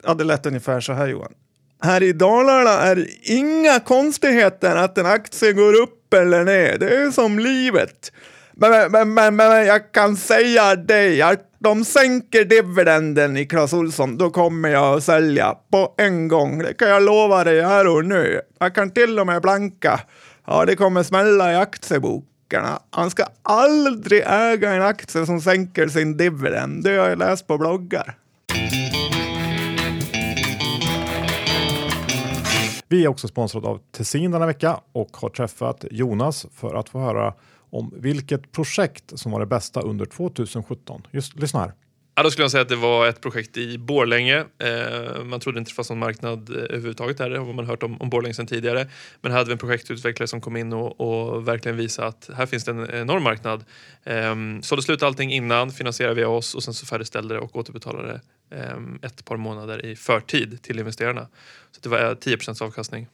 Ja, 0.04 0.14
det 0.14 0.24
lät 0.24 0.46
ungefär 0.46 0.80
så 0.80 0.94
här 0.94 1.08
Johan. 1.08 1.34
Här 1.82 2.04
i 2.04 2.14
Dalarna 2.14 2.70
är 2.70 2.96
det 2.96 3.08
inga 3.24 3.80
konstigheter 3.80 4.76
att 4.76 4.98
en 4.98 5.06
aktie 5.06 5.54
går 5.54 5.74
upp 5.74 6.14
eller 6.14 6.44
ner. 6.44 6.78
Det 6.78 6.96
är 6.96 7.12
som 7.12 7.40
livet. 7.40 8.12
Men, 8.56 8.92
men, 8.92 9.14
men, 9.14 9.36
men 9.36 9.66
jag 9.66 9.92
kan 9.92 10.16
säga 10.16 10.76
dig 10.76 11.22
att 11.22 11.50
de 11.60 11.86
sänker 11.86 12.46
dividenden 12.46 13.38
i 13.38 13.46
Clas 13.46 13.74
Ohlson, 13.74 14.18
då 14.18 14.30
kommer 14.30 14.70
jag 14.70 14.98
att 14.98 15.04
sälja 15.04 15.56
på 15.72 15.94
en 15.98 16.28
gång. 16.28 16.60
Det 16.60 16.74
kan 16.74 16.90
jag 16.90 17.04
lova 17.04 17.44
dig 17.44 17.62
här 17.62 17.88
och 17.88 18.06
nu. 18.06 18.42
Jag 18.60 18.76
kan 18.76 18.92
till 18.92 19.20
och 19.20 19.28
med 19.28 19.42
blanka. 19.42 20.00
Ja, 20.46 20.66
det 20.66 20.76
kommer 20.76 21.04
smälla 21.04 21.54
i 21.54 21.56
aktiebokarna. 21.56 22.80
Han 22.90 23.10
ska 23.12 23.26
aldrig 23.42 24.24
äga 24.26 24.74
en 24.74 24.82
aktie 24.82 25.26
som 25.26 25.42
sänker 25.42 25.88
sin 25.88 26.18
dividend. 26.18 26.84
Det 26.84 26.98
har 26.98 27.10
jag 27.10 27.18
läst 27.18 27.48
på 27.48 27.58
bloggar. 27.58 28.16
Vi 32.88 33.04
är 33.04 33.08
också 33.08 33.28
sponsrade 33.28 33.68
av 33.68 33.80
Tessin 33.92 34.32
denna 34.32 34.46
vecka 34.46 34.80
och 34.92 35.10
har 35.14 35.30
träffat 35.30 35.86
Jonas 35.92 36.46
för 36.56 36.76
att 36.76 36.90
få 36.90 37.00
höra 37.00 37.34
om 37.74 37.94
vilket 37.96 38.52
projekt 38.52 39.20
som 39.20 39.32
var 39.32 39.40
det 39.40 39.46
bästa 39.46 39.82
under 39.82 40.06
2017. 40.06 41.08
Just 41.12 41.36
lyssna 41.36 41.60
här. 41.60 41.74
Ja, 42.16 42.24
då 42.24 42.32
skulle 42.32 42.44
jag 42.44 42.52
säga 42.52 42.62
att 42.62 42.70
det 42.70 42.76
var 42.76 43.08
ett 43.08 43.22
projekt 43.22 43.58
i 43.58 43.78
Borlänge. 43.78 44.38
Eh, 44.38 45.24
man 45.24 45.40
trodde 45.40 45.60
inte 45.60 45.72
det 45.72 45.76
fanns 45.76 45.90
någon 45.90 46.00
marknad 46.00 46.50
eh, 46.50 46.56
överhuvudtaget 46.56 47.18
där, 47.18 47.30
det 47.30 47.40
har 47.40 47.54
man 47.54 47.66
hört 47.66 47.84
om, 47.84 48.02
om 48.02 48.10
Borlänge 48.10 48.34
sedan 48.34 48.48
tidigare. 48.48 48.88
Men 49.22 49.32
här 49.32 49.40
hade 49.40 49.48
vi 49.48 49.52
en 49.52 49.58
projektutvecklare 49.58 50.28
som 50.28 50.42
kom 50.42 50.58
in 50.58 50.74
och, 50.74 51.02
och 51.02 51.48
verkligen 51.48 51.78
visade 51.78 52.08
att 52.08 52.30
här 52.34 52.46
finns 52.46 52.64
det 52.64 52.72
en 52.72 52.90
enorm 52.92 53.24
marknad. 53.24 53.66
Eh, 54.04 54.36
sålde 54.62 54.84
slut 54.84 55.04
allting 55.04 55.32
innan, 55.32 55.72
finansierade 55.72 56.16
via 56.16 56.30
oss 56.30 56.56
och 56.56 56.64
sen 56.64 56.74
så 56.74 56.86
färdigställde 56.86 57.34
det 57.34 57.40
och 57.40 57.56
återbetalade 57.56 58.22
eh, 58.52 58.78
ett 59.02 59.26
par 59.26 59.38
månader 59.38 59.86
i 59.86 59.96
förtid 59.96 60.62
till 60.62 60.80
investerarna. 60.80 61.28
Så 61.72 61.80
det 61.82 61.90
var 61.90 62.00
eh, 62.00 62.16
10% 62.16 62.64
avkastning. 62.64 63.08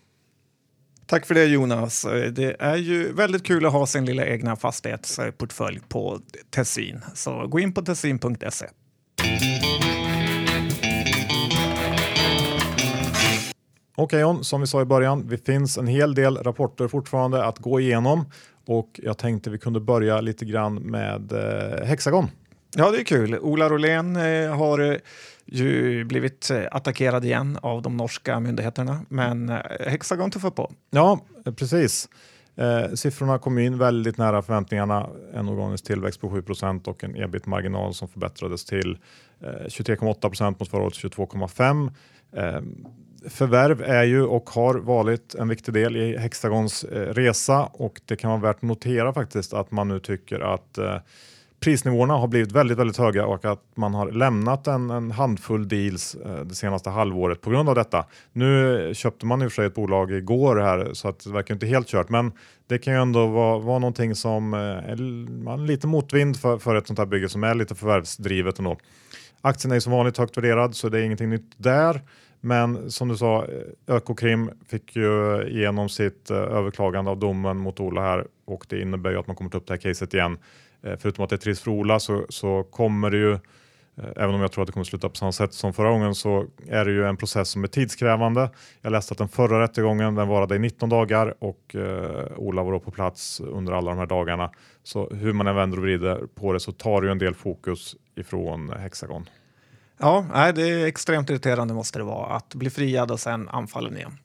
Tack 1.10 1.26
för 1.26 1.36
det 1.36 1.46
Jonas. 1.46 2.06
Det 2.32 2.56
är 2.60 2.76
ju 2.76 3.14
väldigt 3.14 3.44
kul 3.44 3.66
att 3.66 3.72
ha 3.72 3.86
sin 3.86 4.06
lilla 4.06 4.26
egna 4.26 4.56
fastighetsportfölj 4.56 5.80
på 5.88 6.20
Tessin. 6.50 7.02
Så 7.14 7.48
gå 7.48 7.60
in 7.60 7.74
på 7.74 7.82
tessin.se. 7.82 8.66
Okej 13.96 14.20
John, 14.20 14.44
som 14.44 14.62
vi 14.62 14.68
sa 14.68 14.82
i 14.82 14.86
början, 14.86 15.28
det 15.28 15.46
finns 15.46 15.78
en 15.78 15.88
hel 15.88 16.16
del 16.16 16.38
rapporter 16.38 16.88
fortfarande 16.88 17.46
att 17.46 17.60
gå 17.60 17.80
igenom 17.80 18.26
och 18.66 19.00
jag 19.04 19.18
tänkte 19.18 19.50
vi 19.50 19.58
kunde 19.58 19.80
börja 19.80 20.22
lite 20.22 20.46
grann 20.46 20.76
med 20.76 21.32
eh, 21.32 21.86
Hexagon. 21.86 22.28
Ja, 22.76 22.92
det 22.92 23.00
är 23.00 23.04
kul. 23.04 23.40
Ola 23.40 23.70
Rolén 23.70 24.16
eh, 24.16 24.56
har 24.58 24.80
eh, 24.80 24.96
ju 25.52 26.04
blivit 26.04 26.52
eh, 26.52 26.64
attackerad 26.72 27.26
igen 27.26 27.58
av 27.62 27.82
de 27.82 27.98
norska 27.98 28.40
myndigheterna, 28.40 29.06
men 29.10 29.50
eh, 29.50 29.58
Hexagon 29.88 30.32
tuffar 30.32 30.52
på. 30.52 30.72
Ja, 30.90 31.20
eh, 31.46 31.54
precis. 31.54 32.10
Eh, 32.60 32.94
siffrorna 32.94 33.40
kom 33.40 33.58
in 33.58 33.78
väldigt 33.78 34.18
nära 34.18 34.42
förväntningarna. 34.42 35.10
En 35.34 35.50
organisk 35.50 35.86
tillväxt 35.86 36.22
på 36.22 36.30
7% 36.30 36.88
och 36.88 37.04
en 37.04 37.16
ebit-marginal 37.16 37.94
som 37.94 38.08
förbättrades 38.08 38.66
till 38.66 38.98
eh, 39.42 39.48
23,8% 39.48 40.56
mot 40.60 40.70
förra 40.70 40.82
året 40.82 40.94
22,5. 40.94 41.92
Eh, 42.34 42.62
förvärv 43.30 43.82
är 43.82 44.04
ju 44.04 44.24
och 44.24 44.50
har 44.50 44.76
varit 44.76 45.36
en 45.36 45.48
viktig 45.48 45.74
del 45.74 45.98
i 45.98 46.18
Hexagons 46.18 46.84
resa 46.92 47.66
och 47.66 48.02
det 48.06 48.16
kan 48.16 48.32
vara 48.32 48.42
värt 48.42 48.56
att 48.56 48.62
notera 48.62 49.14
faktiskt 49.14 49.54
att 49.54 49.72
man 49.72 49.88
nu 49.88 50.00
tycker 50.00 50.40
att 50.40 50.80
prisnivåerna 51.60 52.14
har 52.14 52.28
blivit 52.28 52.52
väldigt, 52.52 52.78
väldigt 52.78 52.98
höga 52.98 53.26
och 53.26 53.46
att 53.46 53.64
man 53.76 53.94
har 53.94 54.12
lämnat 54.12 54.68
en, 54.68 54.90
en 54.90 55.12
handfull 55.12 55.68
deals 55.68 56.16
eh, 56.16 56.40
det 56.40 56.56
senaste 56.56 56.90
halvåret 56.90 57.42
på 57.42 57.50
grund 57.50 57.70
av 57.70 57.76
detta. 57.76 58.06
Nu 58.34 58.92
köpte 58.96 59.26
man 59.26 59.42
i 59.42 59.46
och 59.46 59.52
för 59.52 59.56
sig 59.56 59.66
ett 59.66 59.76
bolag 59.76 60.12
igår 60.12 60.56
här 60.56 60.90
så 60.94 61.08
att 61.08 61.24
det 61.24 61.32
verkar 61.32 61.54
inte 61.54 61.66
helt 61.66 61.88
kört, 61.88 62.10
men 62.10 62.32
det 62.68 62.78
kan 62.78 62.94
ju 62.94 63.02
ändå 63.02 63.28
vara, 63.28 63.60
vara 63.60 63.80
någonting 63.80 64.16
som 64.16 64.54
eh, 64.54 64.60
är 64.60 65.68
lite 65.68 65.88
motvind 65.88 66.40
för, 66.40 66.58
för 66.58 66.76
ett 66.76 66.88
sånt 66.88 67.00
här 67.00 67.06
bygge 67.06 67.30
som 67.30 67.44
är 67.44 67.56
lite 67.56 67.76
förvärvsdrivet 67.76 68.60
ändå. 68.60 68.78
Aktien 69.42 69.72
är 69.72 69.80
som 69.80 69.92
vanligt 69.92 70.18
högt 70.18 70.38
värderad 70.38 70.76
så 70.76 70.90
det 70.90 71.00
är 71.00 71.04
ingenting 71.04 71.30
nytt 71.30 71.52
där. 71.58 72.02
Men 72.42 72.92
som 72.92 73.08
du 73.08 73.18
sa, 73.18 73.46
eh, 73.46 73.96
Ökokrim 73.96 74.52
fick 74.68 74.96
ju 74.96 75.44
igenom 75.48 75.90
sitt 75.90 76.30
eh, 76.30 76.38
överklagande 76.38 77.12
av 77.12 77.20
domen 77.20 77.58
mot 77.58 77.80
Ola 77.80 78.02
här 78.02 78.28
och 78.46 78.66
det 78.70 78.82
innebär 78.82 79.12
ju 79.12 79.20
att 79.20 79.28
man 79.28 79.36
kommer 79.36 79.50
ta 79.50 79.58
upp 79.58 79.68
det 79.68 79.74
här 79.74 79.82
caset 79.82 80.14
igen. 80.14 80.38
Eh, 80.84 80.96
förutom 81.00 81.24
att 81.24 81.30
det 81.30 81.36
är 81.36 81.38
trist 81.38 81.64
för 81.64 81.72
Ola 81.72 82.00
så, 82.00 82.26
så 82.30 82.64
kommer 82.64 83.10
det 83.10 83.18
ju, 83.18 83.34
eh, 83.34 83.40
även 84.16 84.36
om 84.36 84.42
jag 84.42 84.52
tror 84.52 84.62
att 84.62 84.68
det 84.68 84.74
kommer 84.74 84.84
sluta 84.84 85.10
på 85.10 85.16
samma 85.16 85.32
sätt 85.32 85.54
som 85.54 85.74
förra 85.74 85.90
gången, 85.92 86.16
så 86.16 86.46
är 86.68 86.86
det 86.86 86.92
ju 86.92 87.06
en 87.06 87.18
process 87.18 87.50
som 87.50 87.64
är 87.64 87.68
tidskrävande. 87.68 88.50
Jag 88.82 88.92
läste 88.92 89.12
att 89.12 89.18
den 89.18 89.30
förra 89.30 89.62
rättegången 89.62 90.16
den 90.16 90.28
varade 90.28 90.56
i 90.56 90.60
19 90.60 90.90
dagar 90.90 91.36
och 91.40 91.76
eh, 91.76 92.38
Ola 92.38 92.64
var 92.64 92.72
då 92.72 92.80
på 92.80 92.92
plats 92.92 93.40
under 93.40 93.74
alla 93.74 93.92
de 93.92 93.98
här 94.00 94.06
dagarna. 94.06 94.52
Så 94.84 95.10
hur 95.10 95.34
man 95.34 95.48
än 95.48 95.56
vänder 95.56 95.78
och 95.78 95.84
vrider 95.84 96.22
på 96.36 96.54
det 96.54 96.60
så 96.60 96.72
tar 96.72 97.02
det 97.02 97.08
ju 97.08 97.12
en 97.12 97.18
del 97.20 97.34
fokus 97.34 97.96
ifrån 98.16 98.70
Hexagon. 98.70 99.30
Ja, 99.98 100.26
nej, 100.34 100.54
det 100.54 100.70
är 100.70 100.86
extremt 100.86 101.30
irriterande 101.30 101.74
måste 101.74 102.00
det 102.00 102.04
vara 102.04 102.36
att 102.36 102.56
bli 102.56 102.70
friad 102.70 103.12
och 103.12 103.20
sen 103.20 103.50
anfallen 103.50 103.98
igen. 103.98 104.18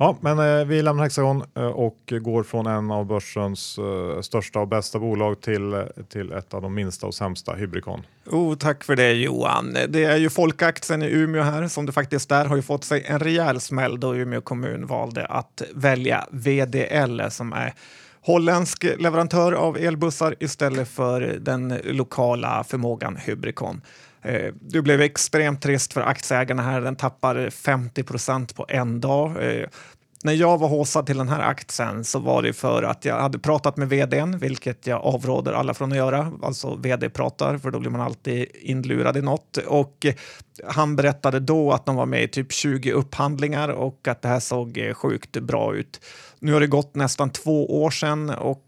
Ja, 0.00 0.16
men 0.20 0.38
eh, 0.38 0.64
vi 0.66 0.82
lämnar 0.82 1.02
Hexagon 1.02 1.42
eh, 1.54 1.62
och 1.64 2.12
går 2.20 2.42
från 2.42 2.66
en 2.66 2.90
av 2.90 3.06
börsens 3.06 3.78
eh, 3.78 4.20
största 4.20 4.60
och 4.60 4.68
bästa 4.68 4.98
bolag 4.98 5.40
till, 5.40 5.72
eh, 5.72 5.82
till 6.08 6.32
ett 6.32 6.54
av 6.54 6.62
de 6.62 6.74
minsta 6.74 7.06
och 7.06 7.14
sämsta, 7.14 7.54
Hybricon. 7.54 8.02
Oh, 8.26 8.56
tack 8.56 8.84
för 8.84 8.96
det 8.96 9.12
Johan. 9.12 9.76
Det 9.88 10.04
är 10.04 10.16
ju 10.16 10.30
folkaktien 10.30 11.02
i 11.02 11.06
Umeå 11.06 11.42
här 11.42 11.68
som 11.68 11.86
det 11.86 11.92
faktiskt 11.92 12.32
är 12.32 12.44
har 12.44 12.56
ju 12.56 12.62
fått 12.62 12.84
sig 12.84 13.04
en 13.06 13.18
rejäl 13.18 13.60
smäll 13.60 14.00
då 14.00 14.16
Umeå 14.16 14.40
kommun 14.40 14.86
valde 14.86 15.26
att 15.26 15.62
välja 15.74 16.26
VDL 16.30 17.20
som 17.30 17.52
är 17.52 17.74
holländsk 18.20 18.84
leverantör 18.98 19.52
av 19.52 19.76
elbussar 19.76 20.34
istället 20.40 20.88
för 20.88 21.20
den 21.20 21.78
lokala 21.84 22.64
förmågan 22.64 23.16
Hybricon. 23.16 23.80
Eh, 24.22 24.54
det 24.60 24.82
blev 24.82 25.00
extremt 25.00 25.62
trist 25.62 25.92
för 25.92 26.00
aktieägarna 26.00 26.62
här. 26.62 26.80
Den 26.80 26.96
tappar 26.96 27.50
50 27.50 28.02
procent 28.02 28.54
på 28.54 28.66
en 28.68 29.00
dag. 29.00 29.36
Eh, 29.40 29.68
när 30.24 30.32
jag 30.32 30.58
var 30.58 30.68
håsad 30.68 31.06
till 31.06 31.18
den 31.18 31.28
här 31.28 31.40
aktien 31.40 32.04
så 32.04 32.18
var 32.18 32.42
det 32.42 32.52
för 32.52 32.82
att 32.82 33.04
jag 33.04 33.20
hade 33.20 33.38
pratat 33.38 33.76
med 33.76 33.88
vdn, 33.88 34.38
vilket 34.38 34.86
jag 34.86 35.00
avråder 35.02 35.52
alla 35.52 35.74
från 35.74 35.92
att 35.92 35.98
göra. 35.98 36.32
Alltså 36.42 36.76
vd-pratar, 36.76 37.58
för 37.58 37.70
då 37.70 37.80
blir 37.80 37.90
man 37.90 38.00
alltid 38.00 38.46
inlurad 38.60 39.16
i 39.16 39.22
något. 39.22 39.56
Och 39.56 40.06
han 40.64 40.96
berättade 40.96 41.40
då 41.40 41.72
att 41.72 41.86
de 41.86 41.96
var 41.96 42.06
med 42.06 42.22
i 42.22 42.28
typ 42.28 42.52
20 42.52 42.92
upphandlingar 42.92 43.68
och 43.68 44.08
att 44.08 44.22
det 44.22 44.28
här 44.28 44.40
såg 44.40 44.78
eh, 44.78 44.94
sjukt 44.94 45.40
bra 45.40 45.74
ut. 45.74 46.00
Nu 46.40 46.52
har 46.52 46.60
det 46.60 46.66
gått 46.66 46.94
nästan 46.94 47.30
två 47.30 47.82
år 47.82 47.90
sedan 47.90 48.30
och 48.30 48.64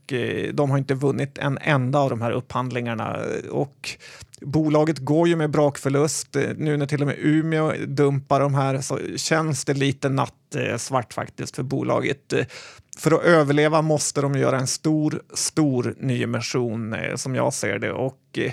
de 0.53 0.71
har 0.71 0.79
inte 0.79 0.95
vunnit 0.95 1.39
en 1.39 1.59
enda 1.59 1.99
av 1.99 2.11
de 2.11 2.21
här 2.21 2.31
upphandlingarna. 2.31 3.17
Och 3.51 3.91
Bolaget 4.41 4.99
går 4.99 5.29
ju 5.29 5.37
med 5.37 5.51
brakförlust. 5.51 6.37
Eh, 6.37 6.51
nu 6.57 6.77
när 6.77 6.87
till 6.87 7.01
och 7.01 7.07
med 7.07 7.17
Umeå 7.19 7.73
dumpar 7.87 8.41
de 8.41 8.55
här 8.55 8.81
så 8.81 8.99
känns 9.17 9.65
det 9.65 9.75
lite 9.75 10.09
nattsvart 10.09 11.13
eh, 11.13 11.15
faktiskt 11.15 11.57
för 11.57 11.63
bolaget 11.63 12.33
eh, 12.33 12.47
för 13.01 13.11
att 13.11 13.23
överleva 13.23 13.83
måste 13.83 14.21
de 14.21 14.35
göra 14.35 14.59
en 14.59 14.67
stor, 14.67 15.23
stor 15.35 15.95
nyemission 15.99 16.93
eh, 16.93 17.17
som 17.17 17.35
jag 17.35 17.53
ser 17.53 17.79
det 17.79 17.93
och 17.93 18.19
eh, 18.39 18.53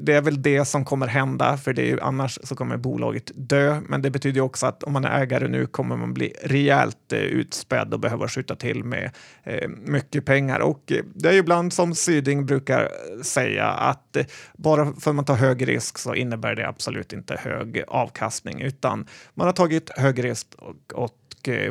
det 0.00 0.12
är 0.12 0.22
väl 0.22 0.42
det 0.42 0.64
som 0.64 0.84
kommer 0.84 1.06
hända 1.06 1.56
för 1.56 1.72
det 1.72 1.90
är, 1.90 2.02
annars 2.02 2.38
så 2.42 2.56
kommer 2.56 2.76
bolaget 2.76 3.30
dö. 3.34 3.80
Men 3.88 4.02
det 4.02 4.10
betyder 4.10 4.40
också 4.40 4.66
att 4.66 4.82
om 4.82 4.92
man 4.92 5.04
är 5.04 5.22
ägare 5.22 5.48
nu 5.48 5.66
kommer 5.66 5.96
man 5.96 6.14
bli 6.14 6.34
rejält 6.42 7.12
eh, 7.12 7.18
utspädd 7.18 7.94
och 7.94 8.00
behöva 8.00 8.28
skjuta 8.28 8.56
till 8.56 8.84
med 8.84 9.10
eh, 9.42 9.68
mycket 9.68 10.24
pengar. 10.24 10.60
Och 10.60 10.92
eh, 10.92 11.04
det 11.14 11.28
är 11.28 11.32
ju 11.32 11.38
ibland 11.38 11.72
som 11.72 11.94
Syding 11.94 12.46
brukar 12.46 12.82
eh, 12.82 13.22
säga 13.22 13.66
att 13.66 14.16
bara 14.52 14.92
för 14.92 15.10
att 15.10 15.14
man 15.14 15.24
tar 15.24 15.36
hög 15.36 15.68
risk 15.68 15.98
så 15.98 16.14
innebär 16.14 16.54
det 16.54 16.68
absolut 16.68 17.12
inte 17.12 17.36
hög 17.36 17.84
avkastning 17.88 18.60
utan 18.60 19.06
man 19.34 19.46
har 19.46 19.52
tagit 19.52 19.90
hög 19.98 20.24
risk 20.24 20.46
och, 20.58 20.76
och 20.94 21.18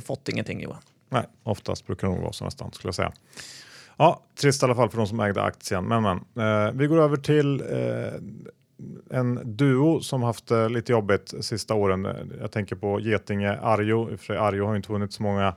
fått 0.05 0.29
ingenting 0.29 0.61
Johan. 0.61 0.81
Nej, 1.11 1.25
oftast 1.43 1.87
brukar 1.87 2.07
det 2.07 2.13
nog 2.13 2.23
vara 2.23 2.33
så 2.33 2.45
nästan 2.45 2.71
skulle 2.71 2.87
jag 2.87 2.95
säga. 2.95 3.11
Ja, 3.97 4.23
trist 4.41 4.63
i 4.63 4.65
alla 4.65 4.75
fall 4.75 4.89
för 4.89 4.97
de 4.97 5.07
som 5.07 5.19
ägde 5.19 5.41
aktien. 5.41 5.85
Men, 5.85 6.03
men 6.03 6.17
eh, 6.67 6.71
vi 6.73 6.87
går 6.87 7.01
över 7.01 7.17
till 7.17 7.61
eh, 7.61 9.19
en 9.19 9.39
duo 9.57 9.99
som 9.99 10.23
haft 10.23 10.51
eh, 10.51 10.69
lite 10.69 10.91
jobbigt 10.91 11.33
sista 11.41 11.73
åren. 11.73 12.05
Eh, 12.05 12.15
jag 12.41 12.51
tänker 12.51 12.75
på 12.75 12.99
Getinge 12.99 13.59
Arjo. 13.61 14.17
För 14.17 14.33
Arjo 14.33 14.65
har 14.65 14.75
inte 14.75 14.91
vunnit 14.91 15.13
så 15.13 15.23
många, 15.23 15.55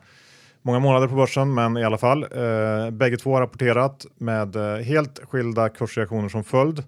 många 0.62 0.78
månader 0.78 1.08
på 1.08 1.14
börsen, 1.14 1.54
men 1.54 1.76
i 1.76 1.84
alla 1.84 1.99
fall. 1.99 2.23
Eh, 2.23 2.90
bägge 2.90 3.16
två 3.16 3.34
har 3.34 3.40
rapporterat 3.40 4.06
med 4.16 4.56
eh, 4.56 4.76
helt 4.76 5.20
skilda 5.28 5.68
kursreaktioner 5.68 6.28
som 6.28 6.44
följd. 6.44 6.82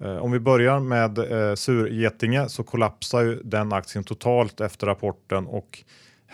Eh, 0.00 0.16
om 0.16 0.32
vi 0.32 0.40
börjar 0.40 0.80
med 0.80 1.18
eh, 1.18 1.54
Sur-Getinge 1.54 2.48
så 2.48 2.62
kollapsar 2.62 3.22
ju 3.22 3.40
den 3.44 3.72
aktien 3.72 4.04
totalt 4.04 4.60
efter 4.60 4.86
rapporten 4.86 5.46
och 5.46 5.84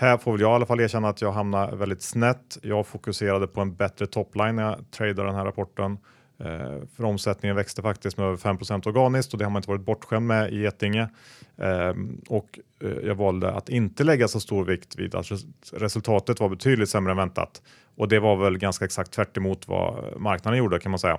här 0.00 0.18
får 0.18 0.32
väl 0.32 0.40
jag 0.40 0.50
i 0.50 0.54
alla 0.54 0.66
fall 0.66 0.80
erkänna 0.80 1.08
att 1.08 1.22
jag 1.22 1.32
hamnar 1.32 1.72
väldigt 1.72 2.02
snett. 2.02 2.58
Jag 2.62 2.86
fokuserade 2.86 3.46
på 3.46 3.60
en 3.60 3.74
bättre 3.74 4.06
topline 4.06 4.56
när 4.56 4.62
jag 4.62 4.90
tradade 4.90 5.28
den 5.28 5.34
här 5.34 5.44
rapporten. 5.44 5.98
Eh, 6.38 6.86
för 6.96 7.04
omsättningen 7.04 7.56
växte 7.56 7.82
faktiskt 7.82 8.18
med 8.18 8.26
över 8.26 8.36
5 8.36 8.58
organiskt 8.86 9.32
och 9.32 9.38
det 9.38 9.44
har 9.44 9.50
man 9.50 9.60
inte 9.60 9.70
varit 9.70 9.84
bortskämd 9.84 10.26
med 10.26 10.52
i 10.52 10.60
Getinge. 10.60 11.08
Eh, 11.56 11.94
och 12.28 12.58
eh, 12.82 12.90
jag 12.90 13.14
valde 13.14 13.52
att 13.52 13.68
inte 13.68 14.04
lägga 14.04 14.28
så 14.28 14.40
stor 14.40 14.64
vikt 14.64 14.98
vid 14.98 15.14
att 15.14 15.26
resultatet 15.72 16.40
var 16.40 16.48
betydligt 16.48 16.90
sämre 16.90 17.10
än 17.10 17.16
väntat. 17.16 17.62
Och 17.96 18.08
det 18.08 18.18
var 18.18 18.36
väl 18.36 18.58
ganska 18.58 18.84
exakt 18.84 19.10
tvärt 19.10 19.36
vad 19.66 20.20
marknaden 20.20 20.58
gjorde 20.58 20.78
kan 20.78 20.90
man 20.90 20.98
säga. 20.98 21.18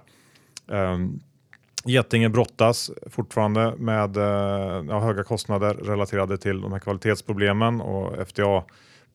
Um, 0.67 1.19
Getinge 1.85 2.29
brottas 2.29 2.91
fortfarande 3.07 3.73
med 3.77 4.17
eh, 4.17 4.85
ja, 4.89 4.99
höga 4.99 5.23
kostnader 5.23 5.73
relaterade 5.73 6.37
till 6.37 6.61
de 6.61 6.71
här 6.71 6.79
kvalitetsproblemen 6.79 7.81
och 7.81 8.27
FDA 8.27 8.63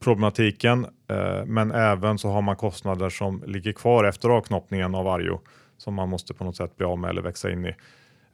problematiken. 0.01 0.85
Eh, 0.85 1.45
men 1.47 1.71
även 1.71 2.19
så 2.19 2.29
har 2.29 2.43
man 2.43 2.57
kostnader 2.57 3.11
som 3.11 3.43
ligger 3.47 3.73
kvar 3.73 4.05
efter 4.05 4.29
avknoppningen 4.29 4.95
av 4.95 5.09
Arjo 5.09 5.41
som 5.77 5.95
man 5.95 6.09
måste 6.09 6.35
på 6.35 6.45
något 6.45 6.57
sätt 6.57 6.77
bli 6.77 6.87
av 6.87 6.99
med 6.99 7.11
eller 7.11 7.23
växa 7.23 7.51
in 7.51 7.67
i. 7.67 7.75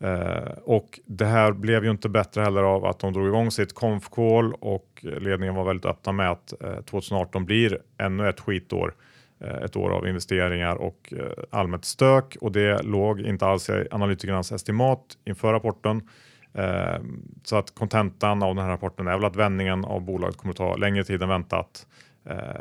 Eh, 0.01 0.53
och 0.65 1.01
det 1.07 1.25
här 1.25 1.53
blev 1.53 1.85
ju 1.85 1.91
inte 1.91 2.09
bättre 2.09 2.43
heller 2.43 2.63
av 2.63 2.85
att 2.85 2.99
de 2.99 3.13
drog 3.13 3.27
igång 3.27 3.51
sitt 3.51 3.75
konf-call 3.75 4.53
och 4.53 4.87
ledningen 5.03 5.55
var 5.55 5.65
väldigt 5.65 5.87
öppna 5.87 6.13
med 6.13 6.31
att 6.31 6.63
eh, 6.63 6.81
2018 6.81 7.45
blir 7.45 7.79
ännu 7.99 8.29
ett 8.29 8.41
skitår 8.41 8.95
Eh, 9.44 9.64
ett 9.64 9.76
år 9.76 9.90
av 9.90 10.09
investeringar 10.09 10.76
och 10.76 11.12
eh, 11.16 11.44
allmänt 11.50 11.85
stök 11.85 12.37
och 12.40 12.52
det 12.52 12.82
låg 12.82 13.20
inte 13.20 13.47
alls 13.47 13.70
i 13.70 13.87
analytikernas 13.90 14.52
estimat 14.52 15.00
inför 15.25 15.52
rapporten. 15.52 16.09
Eh, 16.54 17.00
så 17.44 17.56
att 17.56 17.75
kontentan 17.75 18.42
av 18.42 18.54
den 18.54 18.64
här 18.64 18.70
rapporten 18.70 19.06
är 19.06 19.12
väl 19.16 19.25
att 19.25 19.37
vändningen 19.37 19.85
av 19.85 20.00
bolaget 20.00 20.37
kommer 20.37 20.52
att 20.52 20.56
ta 20.56 20.76
längre 20.76 21.04
tid 21.04 21.23
än 21.23 21.28
väntat 21.28 21.87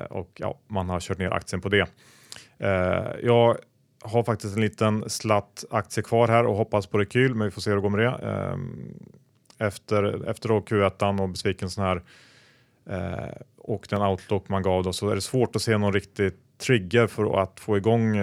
och 0.10 0.32
ja, 0.36 0.60
man 0.68 0.90
har 0.90 1.00
kört 1.00 1.18
ner 1.18 1.32
aktien 1.32 1.62
på 1.62 1.70
det. 1.70 1.90
Jag 3.24 3.58
har 4.04 4.24
faktiskt 4.24 4.56
en 4.56 4.62
liten 4.62 5.10
slatt 5.10 5.66
aktie 5.70 6.04
kvar 6.04 6.28
här 6.28 6.46
och 6.46 6.56
hoppas 6.56 6.88
på 6.88 6.98
rekyl, 6.98 7.36
men 7.36 7.46
vi 7.46 7.52
får 7.52 7.62
se 7.62 7.70
hur 7.70 7.78
det 7.78 7.82
går 7.82 7.90
med 7.90 8.00
det. 8.00 8.56
Efter, 9.66 10.30
efter 10.30 10.50
Q1 10.50 11.22
och 11.22 11.30
besvikelsen 11.30 11.84
här 11.84 12.02
och 13.58 13.88
den 13.90 14.02
outlook 14.02 14.50
man 14.50 14.64
gav 14.64 14.84
då, 14.84 14.94
så 14.94 15.10
är 15.10 15.16
det 15.16 15.22
svårt 15.22 15.56
att 15.56 15.62
se 15.62 15.78
någon 15.78 15.94
riktigt 15.94 16.49
trigger 16.60 17.08
för 17.08 17.44
att 17.44 17.60
få 17.60 17.78
igång, 17.78 18.16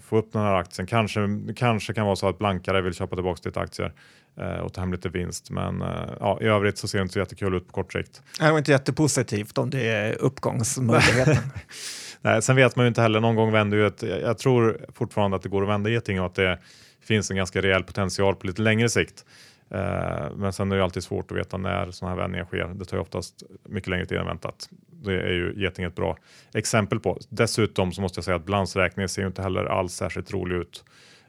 få 0.00 0.18
upp 0.18 0.32
den 0.32 0.42
här 0.42 0.54
aktien. 0.54 0.86
Kanske, 0.86 1.20
kanske 1.56 1.94
kan 1.94 2.06
vara 2.06 2.16
så 2.16 2.28
att 2.28 2.38
blankare 2.38 2.80
vill 2.80 2.94
köpa 2.94 3.16
tillbaka 3.16 3.40
lite 3.44 3.60
aktier. 3.60 3.92
Eh, 4.36 4.60
och 4.60 4.72
ta 4.72 4.80
hem 4.80 4.92
lite 4.92 5.08
vinst. 5.08 5.50
Men 5.50 5.82
eh, 5.82 5.88
ja, 6.20 6.38
i 6.40 6.44
övrigt 6.44 6.78
så 6.78 6.88
ser 6.88 6.98
det 6.98 7.02
inte 7.02 7.12
så 7.12 7.18
jättekul 7.18 7.54
ut 7.54 7.66
på 7.66 7.72
kort 7.72 7.92
sikt. 7.92 8.22
Det 8.38 8.50
var 8.50 8.58
inte 8.58 8.70
jättepositivt 8.70 9.58
om 9.58 9.70
det 9.70 9.88
är 9.88 10.22
uppgångsmöjligheten. 10.22 11.36
Nej, 12.20 12.42
sen 12.42 12.56
vet 12.56 12.76
man 12.76 12.84
ju 12.84 12.88
inte 12.88 13.02
heller, 13.02 13.20
någon 13.20 13.36
gång 13.36 13.52
vänder 13.52 13.76
ju 13.76 13.86
ett, 13.86 14.02
jag 14.02 14.38
tror 14.38 14.86
fortfarande 14.94 15.36
att 15.36 15.42
det 15.42 15.48
går 15.48 15.62
att 15.62 15.68
vända 15.68 15.90
Geting 15.90 16.20
och 16.20 16.26
att 16.26 16.34
det 16.34 16.58
finns 17.00 17.30
en 17.30 17.36
ganska 17.36 17.62
rejäl 17.62 17.82
potential 17.82 18.36
på 18.36 18.46
lite 18.46 18.62
längre 18.62 18.88
sikt. 18.88 19.24
Eh, 19.70 20.30
men 20.36 20.52
sen 20.52 20.72
är 20.72 20.76
det 20.76 20.84
alltid 20.84 21.02
svårt 21.02 21.30
att 21.30 21.38
veta 21.38 21.56
när 21.56 21.90
sådana 21.90 22.14
här 22.14 22.22
vändningar 22.22 22.44
sker. 22.44 22.70
Det 22.74 22.84
tar 22.84 22.96
ju 22.96 23.00
oftast 23.00 23.42
mycket 23.68 23.88
längre 23.88 24.06
tid 24.06 24.18
än 24.18 24.26
väntat. 24.26 24.68
Det 25.04 25.22
är 25.22 25.32
ju 25.32 25.54
Geting 25.56 25.84
ett 25.84 25.94
bra 25.94 26.16
exempel 26.54 27.00
på. 27.00 27.18
Dessutom 27.28 27.92
så 27.92 28.00
måste 28.00 28.18
jag 28.18 28.24
säga 28.24 28.36
att 28.36 28.46
balansräkningen 28.46 29.08
ser 29.08 29.22
ju 29.22 29.28
inte 29.28 29.42
heller 29.42 29.64
alls 29.64 29.92
särskilt 29.92 30.32
rolig 30.32 30.56
ut. 30.56 30.84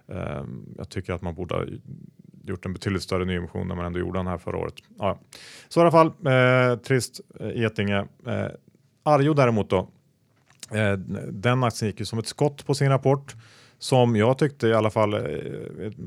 Ehm, 0.08 0.65
jag 0.77 0.89
tycker 0.89 1.13
att 1.13 1.22
man 1.22 1.36
borde 1.36 1.56
ha 1.56 1.65
gjort 2.44 2.65
en 2.65 2.74
betydligt 2.74 3.03
större 3.03 3.25
nyemission 3.25 3.68
när 3.68 3.75
man 3.75 3.86
ändå 3.86 4.00
gjorde 4.00 4.20
den 4.20 4.27
här 4.27 4.38
förra 4.38 4.58
året. 4.58 4.74
Ja, 5.00 5.20
så 5.70 5.80
i 5.80 5.82
alla 5.82 5.92
fall, 5.92 6.08
eh, 6.08 6.80
trist 6.80 7.22
eh, 7.39 7.62
Getinge. 7.62 8.00
Eh, 8.27 8.48
Arjo 9.03 9.34
däremot 9.34 9.70
då, 9.70 9.89
eh, 10.72 10.94
den 11.32 11.63
aktien 11.63 11.89
gick 11.89 12.00
ju 12.00 12.06
som 12.06 12.20
ett 12.20 12.27
skott 12.27 12.65
på 12.65 12.75
sin 12.75 12.89
rapport 12.89 13.36
som 13.84 14.15
jag 14.15 14.38
tyckte 14.38 14.68
i 14.68 14.74
alla 14.74 14.89
fall 14.89 15.13
eh, 15.13 15.20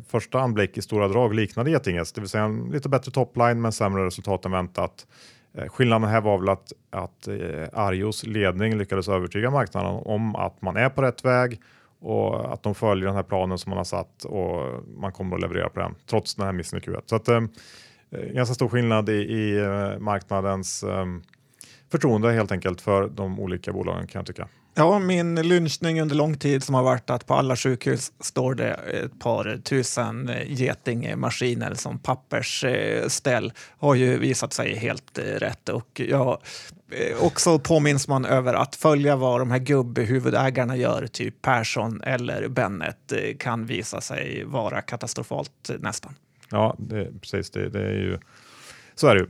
första 0.09 0.41
anblick 0.41 0.79
i 0.79 0.83
stora 0.83 1.09
drag 1.09 1.35
liknade 1.35 1.71
Getinges, 1.71 2.13
det 2.13 2.21
vill 2.21 2.31
säga 2.31 2.45
en 2.45 2.71
lite 2.71 2.89
bättre 2.89 3.11
topline 3.11 3.61
men 3.61 3.73
sämre 3.73 4.07
resultat 4.07 4.45
än 4.45 4.53
väntat. 4.53 5.07
Eh, 5.57 5.69
skillnaden 5.69 6.09
här 6.11 6.21
var 6.21 6.39
väl 6.39 6.49
att, 6.49 6.73
att 6.91 7.29
eh, 7.29 7.69
Arjos 7.73 8.27
ledning 8.27 8.79
lyckades 8.79 9.09
övertyga 9.09 9.51
marknaden 9.51 10.03
om 10.05 10.37
att 10.37 10.63
man 10.63 10.77
är 10.77 10.89
på 10.89 11.03
rätt 11.03 11.25
väg 11.25 11.61
och 12.01 12.53
att 12.53 12.63
de 12.63 12.75
följer 12.75 13.07
den 13.07 13.17
här 13.17 13.23
planen 13.23 13.59
som 13.59 13.71
man 13.71 13.77
har 13.77 13.85
satt 13.85 14.25
och 14.25 14.85
man 14.97 15.13
kommer 15.13 15.37
att 15.37 15.43
leverera 15.43 15.69
på 15.69 15.81
den 15.81 15.95
trots 16.07 16.35
den 16.35 16.47
här 16.47 16.53
missen 16.53 16.79
i 16.79 16.83
Q1. 16.83 17.03
Så 17.07 17.17
att, 17.17 17.29
eh, 17.29 17.43
eh, 18.11 18.21
ganska 18.21 18.55
stor 18.55 18.69
skillnad 18.69 19.09
i, 19.09 19.13
i 19.13 19.69
marknadens 20.01 20.83
eh, 20.83 21.07
förtroende 21.91 22.33
helt 22.33 22.53
enkelt 22.53 22.81
för 22.81 23.09
de 23.09 23.41
olika 23.41 23.73
bolagen 23.73 24.07
kan 24.07 24.19
jag 24.19 24.27
tycka. 24.27 24.49
Ja, 24.79 24.99
min 24.99 25.35
lynchning 25.35 26.01
under 26.01 26.17
lång 26.17 26.37
tid 26.39 26.63
som 26.63 26.75
har 26.75 26.83
varit 26.83 27.11
att 27.11 27.27
på 27.27 27.35
alla 27.35 27.57
sjukhus 27.57 28.13
står 28.21 28.55
det 28.55 28.73
ett 28.73 29.19
par 29.19 29.61
tusen 29.65 30.31
getingmaskiner 30.47 31.75
som 31.75 31.99
pappersställ 31.99 33.53
har 33.79 33.95
ju 33.95 34.19
visat 34.19 34.53
sig 34.53 34.77
helt 34.77 35.19
eh, 35.19 35.23
rätt 35.23 35.69
och 35.69 36.01
jag 36.01 36.39
eh, 36.91 37.25
också 37.25 37.59
påminns 37.59 38.09
man 38.09 38.25
över 38.25 38.55
att 38.55 38.77
följa 38.77 39.17
vad 39.17 39.41
de 39.41 39.51
här 39.51 39.59
gubbhuvudägarna 39.59 40.77
gör, 40.77 41.07
typ 41.07 41.43
Persson 41.43 42.03
eller 42.03 42.49
Bennet, 42.49 43.13
eh, 43.13 43.37
kan 43.39 43.67
visa 43.67 44.01
sig 44.01 44.45
vara 44.45 44.83
katastrofalt 44.83 45.71
nästan. 45.79 46.15
Ja, 46.51 46.77
det, 46.79 47.21
precis. 47.21 47.51
Det, 47.51 47.69
det 47.69 47.83
är 47.83 47.93
ju, 47.93 48.19
så 48.95 49.07
är 49.07 49.15
det 49.15 49.21
ju. 49.21 49.27